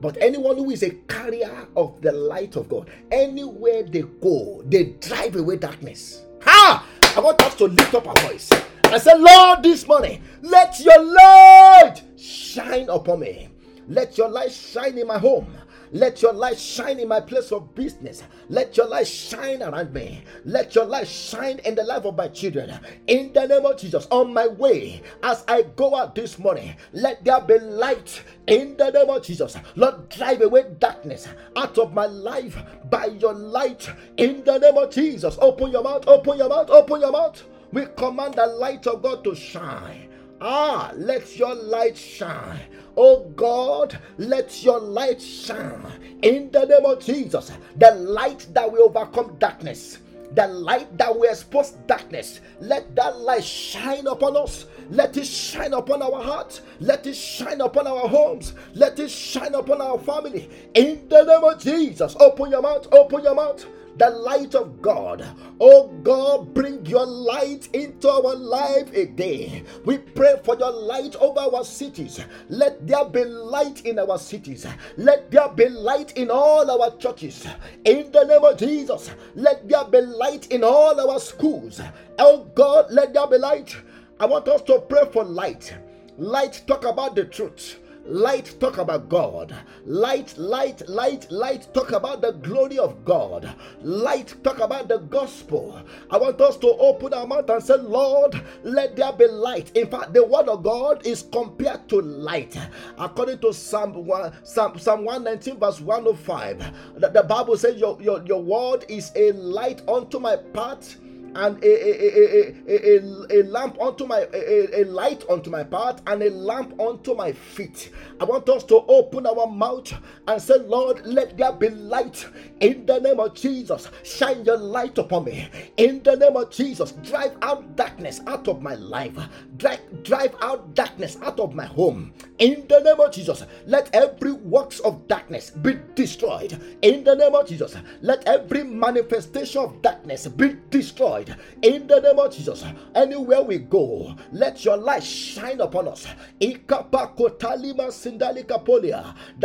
But 0.00 0.16
anyone 0.20 0.56
who 0.56 0.70
is 0.70 0.82
a 0.82 0.90
carrier 0.90 1.68
of 1.76 2.00
the 2.02 2.10
light 2.10 2.56
of 2.56 2.68
God, 2.68 2.90
anywhere 3.12 3.84
they 3.84 4.02
go, 4.02 4.62
they 4.66 4.84
drive 5.00 5.36
away 5.36 5.56
darkness. 5.56 6.24
Ha! 6.44 6.86
I 7.16 7.20
want 7.20 7.40
us 7.42 7.54
to 7.56 7.66
lift 7.66 7.94
up 7.94 8.06
our 8.08 8.16
voice 8.28 8.50
and 8.84 9.02
say, 9.02 9.16
Lord, 9.16 9.62
this 9.62 9.86
morning, 9.86 10.22
let 10.42 10.80
your 10.80 11.02
light 11.02 12.02
shine 12.16 12.88
upon 12.88 13.20
me. 13.20 13.48
Let 13.88 14.16
your 14.18 14.28
light 14.28 14.52
shine 14.52 14.98
in 14.98 15.06
my 15.06 15.18
home. 15.18 15.46
Let 15.94 16.22
your 16.22 16.32
light 16.32 16.58
shine 16.58 16.98
in 16.98 17.06
my 17.06 17.20
place 17.20 17.52
of 17.52 17.72
business. 17.76 18.24
Let 18.48 18.76
your 18.76 18.88
light 18.88 19.06
shine 19.06 19.62
around 19.62 19.94
me. 19.94 20.24
Let 20.44 20.74
your 20.74 20.86
light 20.86 21.06
shine 21.06 21.60
in 21.60 21.76
the 21.76 21.84
life 21.84 22.04
of 22.04 22.16
my 22.16 22.26
children. 22.26 22.80
In 23.06 23.32
the 23.32 23.46
name 23.46 23.64
of 23.64 23.78
Jesus, 23.78 24.08
on 24.10 24.34
my 24.34 24.48
way, 24.48 25.02
as 25.22 25.44
I 25.46 25.62
go 25.62 25.94
out 25.94 26.16
this 26.16 26.36
morning, 26.36 26.74
let 26.92 27.24
there 27.24 27.40
be 27.40 27.60
light 27.60 28.24
in 28.48 28.76
the 28.76 28.90
name 28.90 29.08
of 29.08 29.22
Jesus. 29.22 29.56
Lord, 29.76 30.08
drive 30.08 30.42
away 30.42 30.64
darkness 30.80 31.28
out 31.54 31.78
of 31.78 31.94
my 31.94 32.06
life 32.06 32.60
by 32.90 33.06
your 33.06 33.34
light. 33.34 33.88
In 34.16 34.42
the 34.42 34.58
name 34.58 34.76
of 34.76 34.90
Jesus, 34.90 35.38
open 35.40 35.70
your 35.70 35.84
mouth, 35.84 36.08
open 36.08 36.38
your 36.38 36.48
mouth, 36.48 36.70
open 36.70 37.02
your 37.02 37.12
mouth. 37.12 37.40
We 37.70 37.86
command 37.96 38.34
the 38.34 38.46
light 38.46 38.88
of 38.88 39.00
God 39.00 39.22
to 39.22 39.36
shine. 39.36 40.10
Ah, 40.46 40.92
let 40.94 41.38
your 41.38 41.54
light 41.54 41.96
shine. 41.96 42.60
Oh 42.98 43.20
God, 43.34 43.98
let 44.18 44.62
your 44.62 44.78
light 44.78 45.22
shine 45.22 46.18
in 46.20 46.50
the 46.50 46.66
name 46.66 46.84
of 46.84 47.02
Jesus. 47.02 47.50
The 47.76 47.92
light 47.92 48.46
that 48.52 48.70
will 48.70 48.90
overcome 48.90 49.36
darkness, 49.38 50.00
the 50.34 50.46
light 50.46 50.98
that 50.98 51.14
will 51.14 51.30
expose 51.30 51.70
darkness. 51.86 52.42
Let 52.60 52.94
that 52.94 53.16
light 53.20 53.42
shine 53.42 54.06
upon 54.06 54.36
us. 54.36 54.66
Let 54.90 55.16
it 55.16 55.26
shine 55.26 55.72
upon 55.72 56.02
our 56.02 56.22
hearts. 56.22 56.60
Let 56.78 57.06
it 57.06 57.16
shine 57.16 57.62
upon 57.62 57.86
our 57.86 58.06
homes. 58.06 58.52
Let 58.74 58.98
it 58.98 59.10
shine 59.10 59.54
upon 59.54 59.80
our 59.80 59.98
family. 59.98 60.50
In 60.74 61.08
the 61.08 61.24
name 61.24 61.42
of 61.42 61.58
Jesus, 61.58 62.16
open 62.20 62.50
your 62.50 62.60
mouth, 62.60 62.86
open 62.92 63.24
your 63.24 63.34
mouth 63.34 63.64
the 63.96 64.10
light 64.10 64.54
of 64.54 64.82
God. 64.82 65.24
Oh 65.60 65.88
God, 66.02 66.52
bring 66.54 66.84
your 66.86 67.06
light 67.06 67.68
into 67.72 68.08
our 68.08 68.34
life 68.34 68.92
again. 68.92 69.66
We 69.84 69.98
pray 69.98 70.40
for 70.44 70.56
your 70.58 70.72
light 70.72 71.14
over 71.16 71.40
our 71.40 71.64
cities. 71.64 72.20
Let 72.48 72.86
there 72.86 73.04
be 73.04 73.24
light 73.24 73.84
in 73.86 73.98
our 73.98 74.18
cities. 74.18 74.66
Let 74.96 75.30
there 75.30 75.48
be 75.48 75.68
light 75.68 76.16
in 76.16 76.30
all 76.30 76.70
our 76.70 76.96
churches. 76.96 77.46
In 77.84 78.10
the 78.10 78.24
name 78.24 78.44
of 78.44 78.58
Jesus, 78.58 79.10
let 79.34 79.68
there 79.68 79.84
be 79.84 80.00
light 80.00 80.48
in 80.48 80.64
all 80.64 81.00
our 81.00 81.20
schools. 81.20 81.80
Oh 82.18 82.48
God, 82.54 82.86
let 82.90 83.14
there 83.14 83.26
be 83.26 83.38
light. 83.38 83.76
I 84.18 84.26
want 84.26 84.48
us 84.48 84.62
to 84.62 84.80
pray 84.80 85.08
for 85.12 85.24
light. 85.24 85.74
Light, 86.18 86.62
talk 86.66 86.84
about 86.84 87.14
the 87.16 87.24
truth. 87.24 87.80
Light 88.06 88.56
talk 88.60 88.76
about 88.76 89.08
God. 89.08 89.54
Light, 89.86 90.36
light, 90.36 90.86
light, 90.88 91.30
light 91.30 91.72
talk 91.72 91.92
about 91.92 92.20
the 92.20 92.32
glory 92.32 92.78
of 92.78 93.02
God. 93.04 93.54
Light 93.80 94.34
talk 94.44 94.58
about 94.58 94.88
the 94.88 94.98
gospel. 94.98 95.80
I 96.10 96.18
want 96.18 96.38
us 96.42 96.58
to 96.58 96.68
open 96.68 97.14
our 97.14 97.26
mouth 97.26 97.48
and 97.48 97.62
say, 97.62 97.76
Lord, 97.76 98.38
let 98.62 98.94
there 98.94 99.12
be 99.14 99.26
light. 99.26 99.74
In 99.74 99.86
fact, 99.86 100.12
the 100.12 100.24
word 100.24 100.48
of 100.48 100.62
God 100.62 101.06
is 101.06 101.22
compared 101.32 101.88
to 101.88 102.02
light. 102.02 102.58
According 102.98 103.38
to 103.38 103.54
Psalm 103.54 103.94
1, 104.04 104.32
Psalm, 104.44 104.78
Psalm 104.78 105.04
119, 105.04 105.58
verse 105.58 105.80
105, 105.80 107.00
the, 107.00 107.08
the 107.08 107.22
Bible 107.22 107.56
says, 107.56 107.76
your, 107.76 108.00
your, 108.02 108.22
your 108.26 108.42
word 108.42 108.84
is 108.88 109.12
a 109.16 109.32
light 109.32 109.80
unto 109.88 110.18
my 110.18 110.36
path 110.36 110.96
and 111.34 111.62
a, 111.62 111.66
a, 111.66 112.54
a, 112.68 113.40
a, 113.40 113.42
lamp 113.44 113.80
unto 113.80 114.06
my 114.06 114.26
a, 114.32 114.82
a 114.82 114.84
light 114.84 115.24
unto 115.28 115.50
my 115.50 115.64
path 115.64 116.00
and 116.06 116.22
a 116.22 116.30
lamp 116.30 116.78
unto 116.80 117.14
my 117.14 117.32
feet. 117.32 117.90
I 118.20 118.24
want 118.24 118.48
us 118.48 118.64
to 118.64 118.76
open 118.88 119.26
our 119.26 119.46
mouth 119.46 119.92
and 120.28 120.40
say, 120.40 120.58
Lord, 120.58 121.04
let 121.04 121.36
there 121.36 121.52
be 121.52 121.70
light 121.70 122.26
in 122.60 122.86
the 122.86 122.98
name 123.00 123.20
of 123.20 123.34
Jesus. 123.34 123.88
Shine 124.04 124.44
your 124.44 124.58
light 124.58 124.98
upon 124.98 125.24
me 125.24 125.48
in 125.76 126.02
the 126.02 126.16
name 126.16 126.36
of 126.36 126.50
Jesus. 126.50 126.92
Drive 126.92 127.36
out 127.42 127.76
darkness 127.76 128.20
out 128.26 128.48
of 128.48 128.62
my 128.62 128.74
life. 128.74 129.16
Drive, 129.56 129.80
drive 130.02 130.34
out 130.40 130.74
darkness 130.74 131.16
out 131.22 131.40
of 131.40 131.54
my 131.54 131.66
home. 131.66 132.12
in 132.38 132.66
the 132.68 132.80
name 132.80 133.00
of 133.00 133.12
Jesus. 133.12 133.44
Let 133.66 133.94
every 133.94 134.32
works 134.32 134.80
of 134.80 135.06
darkness 135.08 135.50
be 135.50 135.78
destroyed 135.94 136.60
in 136.82 137.04
the 137.04 137.14
name 137.14 137.34
of 137.34 137.48
Jesus. 137.48 137.76
Let 138.02 138.26
every 138.26 138.64
manifestation 138.64 139.62
of 139.62 139.82
darkness 139.82 140.26
be 140.28 140.56
destroyed 140.70 141.23
in 141.62 141.86
the 141.86 142.00
name 142.00 142.18
of 142.18 142.34
Jesus. 142.34 142.64
Anywhere 142.94 143.42
we 143.42 143.58
go, 143.58 144.14
let 144.32 144.64
your 144.64 144.76
light 144.76 145.02
shine 145.02 145.60
upon 145.60 145.88
us. 145.88 146.06
The 146.40 146.72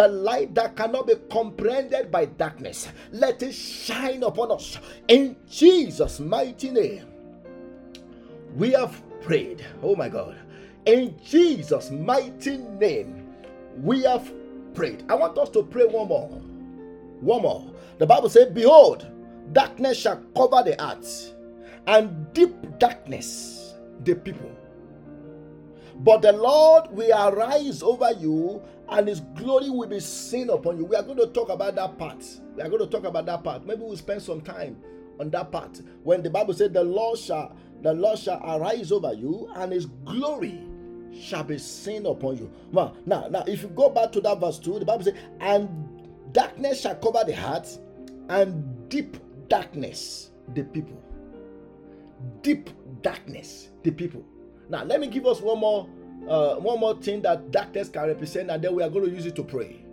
light 0.08 0.56
that 0.56 0.76
cannot 0.76 1.08
be 1.08 1.16
comprehended 1.32 2.12
by 2.12 2.26
darkness, 2.26 2.90
let 3.12 3.42
it 3.44 3.54
shine 3.54 4.24
upon 4.24 4.52
us 4.52 4.78
in 5.08 5.36
Jesus' 5.50 6.20
mighty 6.20 6.70
name. 6.70 7.06
We 8.56 8.72
have 8.72 9.02
prayed. 9.22 9.66
Oh 9.82 9.96
my 9.96 10.10
God. 10.10 10.38
In 10.86 11.16
Jesus' 11.24 11.92
mighty 11.92 12.58
name, 12.58 13.28
we 13.78 14.04
have 14.04 14.32
prayed. 14.74 15.04
I 15.10 15.16
want 15.16 15.38
us 15.38 15.50
to 15.52 15.64
pray 15.64 15.86
one 15.86 16.08
more. 16.08 16.30
One 17.22 17.42
more. 17.42 17.72
The 17.98 18.06
Bible 18.06 18.30
says, 18.30 18.52
Behold, 18.54 19.06
darkness 19.52 19.98
shall 19.98 20.24
cover 20.36 20.64
the 20.64 20.82
earth, 20.84 21.34
and 21.88 22.32
deep 22.34 22.54
darkness 22.80 23.74
the 24.04 24.16
people. 24.16 24.52
But 26.00 26.22
the 26.22 26.32
Lord 26.32 26.92
will 26.92 27.12
arise 27.12 27.84
over 27.84 28.12
you, 28.14 28.62
and 28.88 29.08
his 29.08 29.20
glory 29.20 29.70
will 29.70 29.88
be 29.88 30.00
seen 30.00 30.50
upon 30.50 30.78
you. 30.78 30.86
We 30.86 30.96
are 30.96 31.04
going 31.04 31.18
to 31.18 31.28
talk 31.28 31.50
about 31.50 31.76
that 31.76 31.98
part. 31.98 32.24
We 32.56 32.62
are 32.62 32.70
going 32.70 32.82
to 32.82 32.88
talk 32.88 33.04
about 33.04 33.26
that 33.26 33.44
part. 33.44 33.66
Maybe 33.66 33.82
we'll 33.82 33.98
spend 33.98 34.22
some 34.22 34.40
time 34.42 34.78
on 35.20 35.30
that 35.32 35.52
part. 35.52 35.82
When 36.04 36.24
the 36.24 36.30
Bible 36.30 36.54
said, 36.54 36.74
The 36.74 36.84
Lord 36.84 37.20
shall 37.20 37.56
the 37.82 37.94
Lord 37.94 38.20
shall 38.20 38.42
arise 38.44 38.92
over 38.92 39.14
you, 39.14 39.50
and 39.56 39.72
his 39.72 39.86
glory 39.86 40.64
shall 41.14 41.44
be 41.44 41.58
seen 41.58 42.06
upon 42.06 42.38
you. 42.38 42.52
Now, 42.72 42.94
now, 43.06 43.28
now, 43.30 43.44
if 43.48 43.64
you 43.64 43.70
go 43.70 43.90
back 43.90 44.12
to 44.14 44.22
that 44.22 44.40
verse 44.40 44.60
2, 44.60 44.80
the 44.80 44.86
Bible 44.86 45.06
says, 45.06 45.16
And 45.40 46.34
darkness 46.34 46.82
shall 46.82 46.96
cover 46.96 47.24
the 47.26 47.36
heart, 47.36 47.68
and 48.30 48.90
deep 48.90 49.18
darkness 49.48 50.32
the 50.54 50.64
people. 50.64 51.02
Deep 52.42 52.70
darkness 53.02 53.70
the 53.84 53.92
people. 53.92 54.24
Now, 54.70 54.84
let 54.84 55.00
me 55.00 55.08
give 55.08 55.26
us 55.26 55.42
one 55.42 55.60
more 55.60 55.90
uh, 56.28 56.56
one 56.56 56.80
more 56.80 56.96
thing 57.02 57.22
that 57.22 57.50
darkness 57.52 57.90
can 57.90 58.08
represent, 58.08 58.52
and 58.52 58.62
then 58.64 58.76
we 58.76 58.84
are 58.84 58.90
going 58.90 59.06
to 59.06 59.12
use 59.12 59.26
it 59.26 59.36
to 59.38 59.44
pray. 59.44 59.86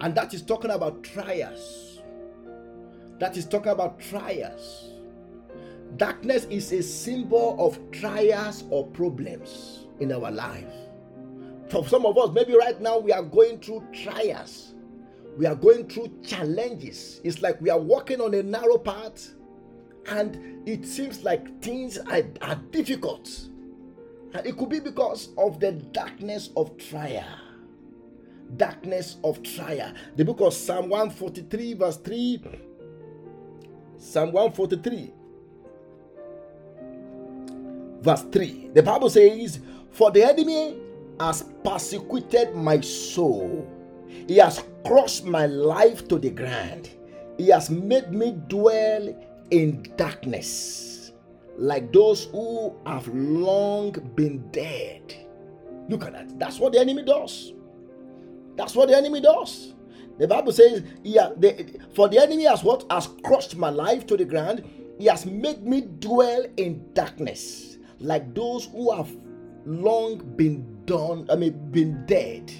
And 0.00 0.14
that 0.14 0.32
is 0.32 0.42
talking 0.42 0.70
about 0.70 1.02
trials. 1.02 2.00
That 3.18 3.36
is 3.36 3.44
talking 3.44 3.72
about 3.72 3.98
trials. 3.98 4.92
Darkness 5.96 6.44
is 6.44 6.72
a 6.72 6.82
symbol 6.82 7.56
of 7.58 7.78
trials 7.90 8.64
or 8.70 8.86
problems 8.86 9.86
in 9.98 10.12
our 10.12 10.30
life. 10.30 10.72
For 11.68 11.86
some 11.86 12.06
of 12.06 12.16
us, 12.16 12.30
maybe 12.32 12.56
right 12.56 12.80
now 12.80 12.98
we 12.98 13.12
are 13.12 13.22
going 13.22 13.58
through 13.58 13.86
trials, 13.92 14.74
we 15.36 15.46
are 15.46 15.56
going 15.56 15.88
through 15.88 16.20
challenges. 16.24 17.20
It's 17.24 17.42
like 17.42 17.60
we 17.60 17.70
are 17.70 17.78
walking 17.78 18.20
on 18.20 18.34
a 18.34 18.42
narrow 18.42 18.78
path, 18.78 19.34
and 20.08 20.68
it 20.68 20.86
seems 20.86 21.24
like 21.24 21.60
things 21.60 21.98
are, 21.98 22.22
are 22.42 22.56
difficult. 22.70 23.28
And 24.34 24.46
it 24.46 24.56
could 24.56 24.68
be 24.68 24.80
because 24.80 25.30
of 25.38 25.60
the 25.60 25.72
darkness 25.72 26.50
of 26.56 26.76
trial. 26.76 27.24
Darkness 28.56 29.16
of 29.24 29.42
trial. 29.42 29.92
The 30.16 30.24
book 30.24 30.40
of 30.40 30.54
Psalm 30.54 30.88
143, 30.88 31.74
verse 31.74 31.96
3. 31.98 32.42
Psalm 33.98 34.32
143 34.32 35.12
verse 38.02 38.24
3. 38.32 38.70
The 38.74 38.82
Bible 38.82 39.10
says, 39.10 39.60
For 39.90 40.10
the 40.10 40.24
enemy 40.24 40.78
has 41.20 41.44
persecuted 41.64 42.54
my 42.54 42.80
soul, 42.80 43.66
he 44.26 44.36
has 44.36 44.62
crushed 44.86 45.24
my 45.24 45.46
life 45.46 46.06
to 46.08 46.18
the 46.18 46.30
ground, 46.30 46.90
he 47.36 47.48
has 47.48 47.70
made 47.70 48.12
me 48.12 48.36
dwell 48.48 49.14
in 49.50 49.82
darkness, 49.96 51.12
like 51.56 51.92
those 51.92 52.26
who 52.26 52.74
have 52.86 53.06
long 53.08 53.92
been 54.14 54.50
dead. 54.50 55.14
Look 55.88 56.04
at 56.04 56.12
that. 56.12 56.38
That's 56.38 56.58
what 56.58 56.72
the 56.72 56.80
enemy 56.80 57.04
does. 57.04 57.52
That's 58.56 58.74
what 58.74 58.88
the 58.88 58.96
enemy 58.96 59.20
does. 59.20 59.74
The 60.18 60.26
Bible 60.26 60.52
says, 60.52 60.82
yeah, 61.02 61.30
the, 61.36 61.80
for 61.94 62.08
the 62.08 62.20
enemy 62.20 62.44
has 62.44 62.64
what 62.64 62.84
has 62.90 63.08
crushed 63.24 63.56
my 63.56 63.70
life 63.70 64.06
to 64.08 64.16
the 64.16 64.24
ground. 64.24 64.64
He 64.98 65.06
has 65.06 65.24
made 65.24 65.64
me 65.64 65.82
dwell 65.82 66.44
in 66.56 66.92
darkness 66.92 67.78
like 68.00 68.34
those 68.34 68.66
who 68.66 68.94
have 68.94 69.10
long 69.64 70.18
been 70.36 70.84
done, 70.84 71.26
I 71.30 71.36
mean, 71.36 71.70
been 71.70 72.04
dead. 72.06 72.52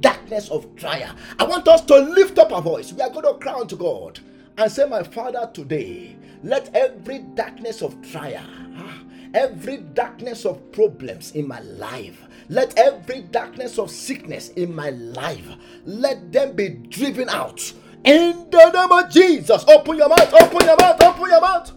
Darkness 0.00 0.48
of 0.50 0.74
trial. 0.76 1.14
I 1.38 1.44
want 1.44 1.66
us 1.68 1.82
to 1.86 1.96
lift 1.98 2.38
up 2.38 2.52
our 2.52 2.62
voice. 2.62 2.92
We 2.92 3.02
are 3.02 3.10
going 3.10 3.24
to 3.24 3.34
cry 3.34 3.54
unto 3.54 3.76
God 3.76 4.20
and 4.58 4.70
say, 4.70 4.86
My 4.86 5.02
Father, 5.02 5.48
today, 5.54 6.16
let 6.42 6.74
every 6.74 7.20
darkness 7.20 7.80
of 7.80 8.00
trial, 8.10 8.44
ah, 8.76 9.02
every 9.32 9.78
darkness 9.78 10.44
of 10.44 10.72
problems 10.72 11.30
in 11.32 11.46
my 11.46 11.60
life, 11.60 12.20
let 12.48 12.76
every 12.76 13.22
darkness 13.22 13.78
of 13.78 13.90
sickness 13.90 14.50
in 14.50 14.74
my 14.74 14.90
life, 14.90 15.46
let 15.84 16.32
them 16.32 16.54
be 16.56 16.70
driven 16.70 17.28
out. 17.28 17.72
In 18.04 18.48
the 18.50 18.70
name 18.70 18.92
of 18.92 19.10
Jesus, 19.10 19.64
open 19.68 19.96
your 19.96 20.08
mouth, 20.08 20.32
open 20.34 20.66
your 20.66 20.76
mouth, 20.76 21.02
open 21.02 21.30
your 21.30 21.40
mouth. 21.40 21.72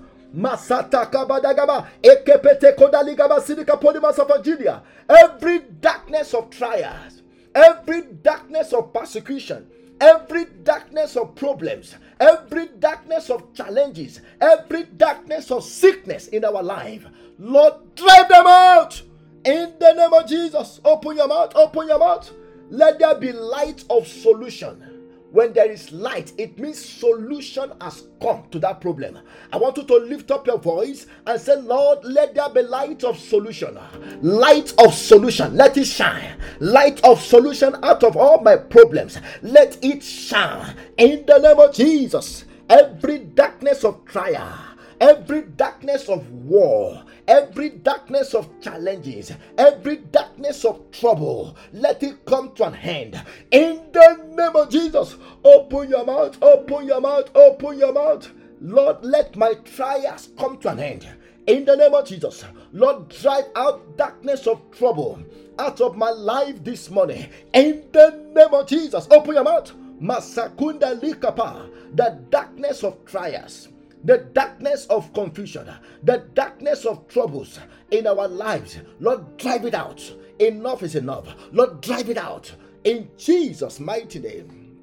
Polimasafajilia. 3.81 4.81
Every 5.09 5.59
darkness 5.59 6.33
of 6.33 6.49
trials, 6.49 7.21
every 7.53 8.01
darkness 8.23 8.71
of 8.71 8.93
persecution, 8.93 9.67
every 10.01 10.45
darkness 10.63 11.15
of 11.15 11.35
problems, 11.35 11.95
every 12.19 12.67
darkness 12.79 13.29
of 13.29 13.53
challenges, 13.53 14.19
every 14.41 14.83
darkness 14.83 15.51
of 15.51 15.63
sickness 15.63 16.27
in 16.27 16.43
our 16.43 16.63
life, 16.63 17.05
Lord, 17.39 17.95
drive 17.95 18.27
them 18.27 18.47
out 18.47 19.01
in 19.45 19.73
the 19.79 19.93
name 19.93 20.13
of 20.13 20.27
Jesus. 20.27 20.81
Open 20.83 21.15
your 21.15 21.27
mouth, 21.27 21.53
open 21.55 21.87
your 21.87 21.99
mouth. 21.99 22.31
Let 22.69 22.99
there 22.99 23.15
be 23.15 23.31
light 23.31 23.83
of 23.89 24.07
solution 24.07 24.90
when 25.31 25.53
there 25.53 25.71
is 25.71 25.91
light, 25.93 26.33
it 26.37 26.59
means 26.59 26.83
solution 26.83 27.71
has 27.79 28.03
come 28.21 28.43
to 28.51 28.59
that 28.59 28.81
problem. 28.81 29.17
I 29.53 29.57
want 29.57 29.77
you 29.77 29.83
to 29.83 29.95
lift 29.95 30.29
up 30.29 30.45
your 30.45 30.57
voice 30.57 31.07
and 31.25 31.39
say, 31.39 31.55
Lord, 31.55 31.99
let 32.03 32.35
there 32.35 32.49
be 32.49 32.61
light 32.61 33.03
of 33.05 33.17
solution. 33.17 33.79
Light 34.21 34.73
of 34.77 34.93
solution. 34.93 35.55
Let 35.55 35.77
it 35.77 35.85
shine. 35.85 36.37
Light 36.59 37.01
of 37.05 37.21
solution 37.21 37.75
out 37.81 38.03
of 38.03 38.17
all 38.17 38.41
my 38.41 38.57
problems. 38.57 39.19
Let 39.41 39.83
it 39.83 40.03
shine 40.03 40.75
in 40.97 41.25
the 41.25 41.37
name 41.39 41.59
of 41.59 41.73
Jesus. 41.73 42.45
Every 42.69 43.19
darkness 43.19 43.83
of 43.85 44.03
trial, 44.05 44.53
every 44.99 45.43
darkness 45.43 46.09
of 46.09 46.29
war, 46.29 47.03
every 47.27 47.69
darkness 47.69 48.33
of 48.33 48.49
challenges, 48.61 49.31
every 49.57 49.97
darkness 49.97 50.65
of 50.65 50.91
trouble, 50.91 51.55
let 51.73 52.01
it 52.03 52.25
come 52.25 52.53
to 52.55 52.65
an 52.65 52.75
end. 52.75 53.21
In 53.51 53.81
the 53.91 54.25
name 54.35 54.55
of 54.55 54.69
Jesus, 54.69 55.15
open 55.43 55.89
your 55.89 56.05
mouth, 56.05 56.37
open 56.41 56.87
your 56.87 57.01
mouth, 57.01 57.29
open 57.35 57.79
your 57.79 57.93
mouth. 57.93 58.29
Lord, 58.59 58.97
let 59.03 59.35
my 59.35 59.53
trials 59.65 60.29
come 60.37 60.57
to 60.59 60.69
an 60.69 60.79
end. 60.79 61.07
In 61.47 61.65
the 61.65 61.75
name 61.75 61.93
of 61.93 62.07
Jesus, 62.07 62.45
Lord, 62.71 63.09
drive 63.09 63.45
out 63.55 63.97
darkness 63.97 64.45
of 64.47 64.61
trouble 64.71 65.19
out 65.59 65.81
of 65.81 65.95
my 65.95 66.09
life 66.09 66.63
this 66.63 66.89
morning. 66.89 67.29
In 67.53 67.83
the 67.91 68.23
name 68.33 68.53
of 68.53 68.67
Jesus, 68.67 69.07
open 69.11 69.35
your 69.35 69.43
mouth. 69.43 69.71
Masakunda 70.01 70.99
likapa, 70.99 71.69
the 71.95 72.19
darkness 72.29 72.83
of 72.83 73.03
trials 73.05 73.67
the 74.03 74.17
darkness 74.33 74.85
of 74.87 75.13
confusion, 75.13 75.69
the 76.03 76.25
darkness 76.33 76.85
of 76.85 77.07
troubles 77.07 77.59
in 77.91 78.07
our 78.07 78.27
lives. 78.27 78.79
Lord, 78.99 79.37
drive 79.37 79.65
it 79.65 79.73
out. 79.73 80.01
Enough 80.39 80.83
is 80.83 80.95
enough. 80.95 81.27
Lord, 81.51 81.81
drive 81.81 82.09
it 82.09 82.17
out. 82.17 82.51
In 82.83 83.09
Jesus' 83.17 83.79
mighty 83.79 84.19
name, 84.19 84.77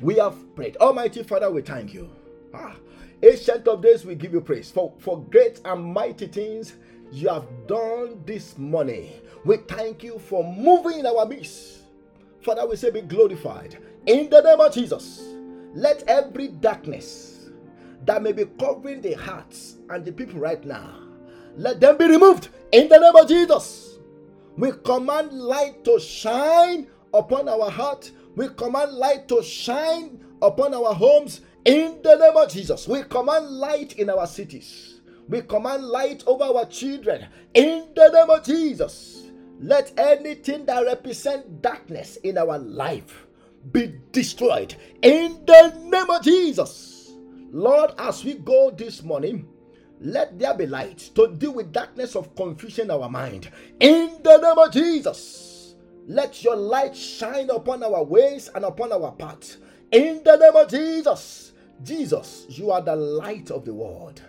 we 0.00 0.16
have 0.16 0.54
prayed. 0.54 0.76
Almighty 0.76 1.22
Father, 1.22 1.50
we 1.50 1.62
thank 1.62 1.92
you. 1.92 2.08
Ah, 2.52 2.76
ancient 3.22 3.66
of 3.66 3.82
days, 3.82 4.04
we 4.04 4.14
give 4.14 4.32
you 4.32 4.40
praise 4.40 4.70
for, 4.70 4.92
for 4.98 5.20
great 5.24 5.60
and 5.64 5.84
mighty 5.84 6.26
things 6.26 6.74
you 7.10 7.28
have 7.28 7.46
done 7.66 8.22
this 8.24 8.56
morning. 8.58 9.10
We 9.44 9.56
thank 9.58 10.02
you 10.02 10.18
for 10.18 10.44
moving 10.44 11.00
in 11.00 11.06
our 11.06 11.26
midst. 11.26 11.80
Father, 12.42 12.66
we 12.66 12.76
say, 12.76 12.90
be 12.90 13.00
glorified. 13.00 13.78
In 14.06 14.28
the 14.30 14.40
name 14.40 14.60
of 14.60 14.72
Jesus, 14.72 15.22
let 15.74 16.02
every 16.04 16.48
darkness 16.48 17.33
that 18.06 18.22
may 18.22 18.32
be 18.32 18.44
covering 18.58 19.00
the 19.00 19.14
hearts 19.14 19.76
and 19.90 20.04
the 20.04 20.12
people 20.12 20.40
right 20.40 20.64
now. 20.64 21.00
Let 21.56 21.80
them 21.80 21.96
be 21.96 22.06
removed 22.06 22.48
in 22.72 22.88
the 22.88 22.98
name 22.98 23.16
of 23.16 23.28
Jesus. 23.28 23.98
We 24.56 24.72
command 24.84 25.32
light 25.32 25.84
to 25.84 25.98
shine 25.98 26.88
upon 27.12 27.48
our 27.48 27.70
heart. 27.70 28.10
We 28.36 28.48
command 28.48 28.92
light 28.92 29.28
to 29.28 29.42
shine 29.42 30.24
upon 30.42 30.74
our 30.74 30.94
homes 30.94 31.40
in 31.64 32.00
the 32.02 32.16
name 32.16 32.36
of 32.36 32.50
Jesus. 32.50 32.86
We 32.86 33.02
command 33.04 33.46
light 33.48 33.94
in 33.94 34.10
our 34.10 34.26
cities. 34.26 35.00
We 35.28 35.42
command 35.42 35.84
light 35.84 36.22
over 36.26 36.44
our 36.44 36.66
children 36.66 37.26
in 37.54 37.86
the 37.94 38.10
name 38.10 38.30
of 38.30 38.44
Jesus. 38.44 39.22
Let 39.60 39.98
anything 39.98 40.66
that 40.66 40.84
represents 40.84 41.48
darkness 41.60 42.16
in 42.16 42.36
our 42.36 42.58
life 42.58 43.26
be 43.72 43.94
destroyed 44.12 44.74
in 45.00 45.44
the 45.46 45.78
name 45.84 46.10
of 46.10 46.22
Jesus. 46.22 46.93
Lord, 47.54 47.92
as 47.98 48.24
we 48.24 48.34
go 48.34 48.72
this 48.72 49.04
morning, 49.04 49.48
let 50.00 50.40
there 50.40 50.54
be 50.54 50.66
light 50.66 50.98
to 51.14 51.28
deal 51.36 51.52
with 51.52 51.70
darkness 51.70 52.16
of 52.16 52.34
confusion 52.34 52.86
in 52.86 52.90
our 52.90 53.08
mind. 53.08 53.48
In 53.78 54.18
the 54.24 54.38
name 54.38 54.58
of 54.58 54.72
Jesus, 54.72 55.76
let 56.08 56.42
your 56.42 56.56
light 56.56 56.96
shine 56.96 57.50
upon 57.50 57.84
our 57.84 58.02
ways 58.02 58.50
and 58.56 58.64
upon 58.64 58.92
our 58.92 59.12
path. 59.12 59.58
In 59.92 60.20
the 60.24 60.34
name 60.34 60.56
of 60.56 60.68
Jesus, 60.68 61.52
Jesus, 61.84 62.46
you 62.48 62.72
are 62.72 62.82
the 62.82 62.96
light 62.96 63.52
of 63.52 63.64
the 63.64 63.72
world. 63.72 64.20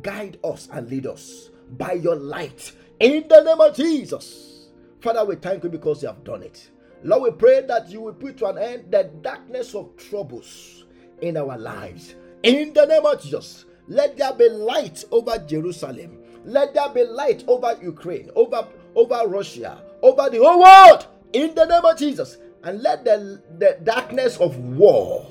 Guide 0.00 0.38
us 0.42 0.70
and 0.72 0.88
lead 0.88 1.06
us 1.06 1.50
by 1.76 1.92
your 1.92 2.16
light. 2.16 2.72
In 3.00 3.28
the 3.28 3.42
name 3.42 3.60
of 3.60 3.76
Jesus. 3.76 4.70
Father, 5.02 5.26
we 5.26 5.36
thank 5.36 5.62
you 5.62 5.68
because 5.68 6.00
you 6.00 6.08
have 6.08 6.24
done 6.24 6.42
it. 6.42 6.70
Lord, 7.02 7.22
we 7.22 7.30
pray 7.32 7.66
that 7.66 7.90
you 7.90 8.00
will 8.00 8.14
put 8.14 8.38
to 8.38 8.46
an 8.46 8.56
end 8.56 8.90
the 8.90 9.10
darkness 9.20 9.74
of 9.74 9.94
troubles 9.98 10.86
in 11.20 11.36
our 11.36 11.58
lives. 11.58 12.14
In 12.42 12.72
the 12.72 12.86
name 12.86 13.06
of 13.06 13.22
Jesus, 13.22 13.64
let 13.88 14.16
there 14.16 14.32
be 14.34 14.48
light 14.48 15.04
over 15.10 15.38
Jerusalem. 15.38 16.18
Let 16.44 16.74
there 16.74 16.88
be 16.90 17.04
light 17.04 17.44
over 17.48 17.76
Ukraine, 17.82 18.30
over, 18.34 18.66
over 18.94 19.22
Russia, 19.26 19.82
over 20.02 20.30
the 20.30 20.38
whole 20.38 20.60
world. 20.62 21.06
In 21.32 21.54
the 21.54 21.64
name 21.64 21.84
of 21.84 21.98
Jesus. 21.98 22.38
And 22.62 22.82
let 22.82 23.04
the, 23.04 23.40
the 23.58 23.78
darkness 23.84 24.38
of 24.38 24.56
war 24.58 25.26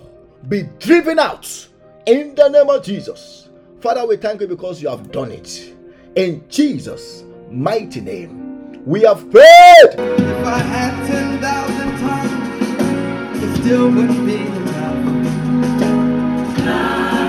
be 0.47 0.63
driven 0.79 1.19
out. 1.19 1.67
In 2.05 2.35
the 2.35 2.47
name 2.47 2.69
of 2.69 2.83
Jesus. 2.83 3.49
Father, 3.81 4.05
we 4.05 4.17
thank 4.17 4.41
you 4.41 4.47
because 4.47 4.81
you 4.81 4.89
have 4.89 5.11
done 5.11 5.31
it. 5.31 5.73
In 6.15 6.43
Jesus' 6.49 7.23
mighty 7.51 8.01
name, 8.01 8.83
we 8.85 9.01
have 9.01 9.29
prayed. 9.31 9.95
If 9.95 10.45
I 10.45 10.59
had 10.59 11.07
10,000 11.07 11.97
tongues, 11.99 13.43
it 13.43 13.61
still 13.61 13.89
wouldn't 13.89 14.25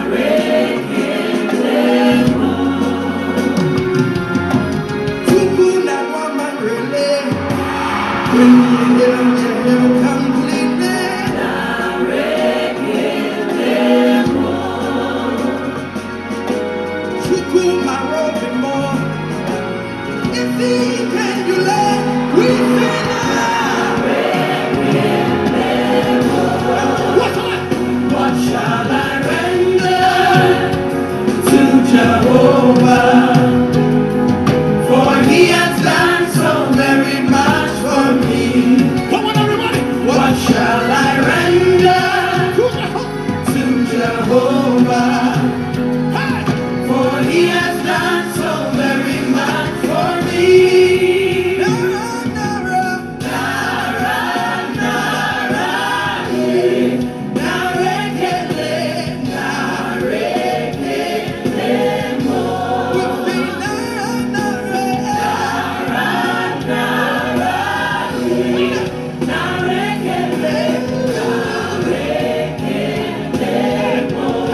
rain. 0.09 0.46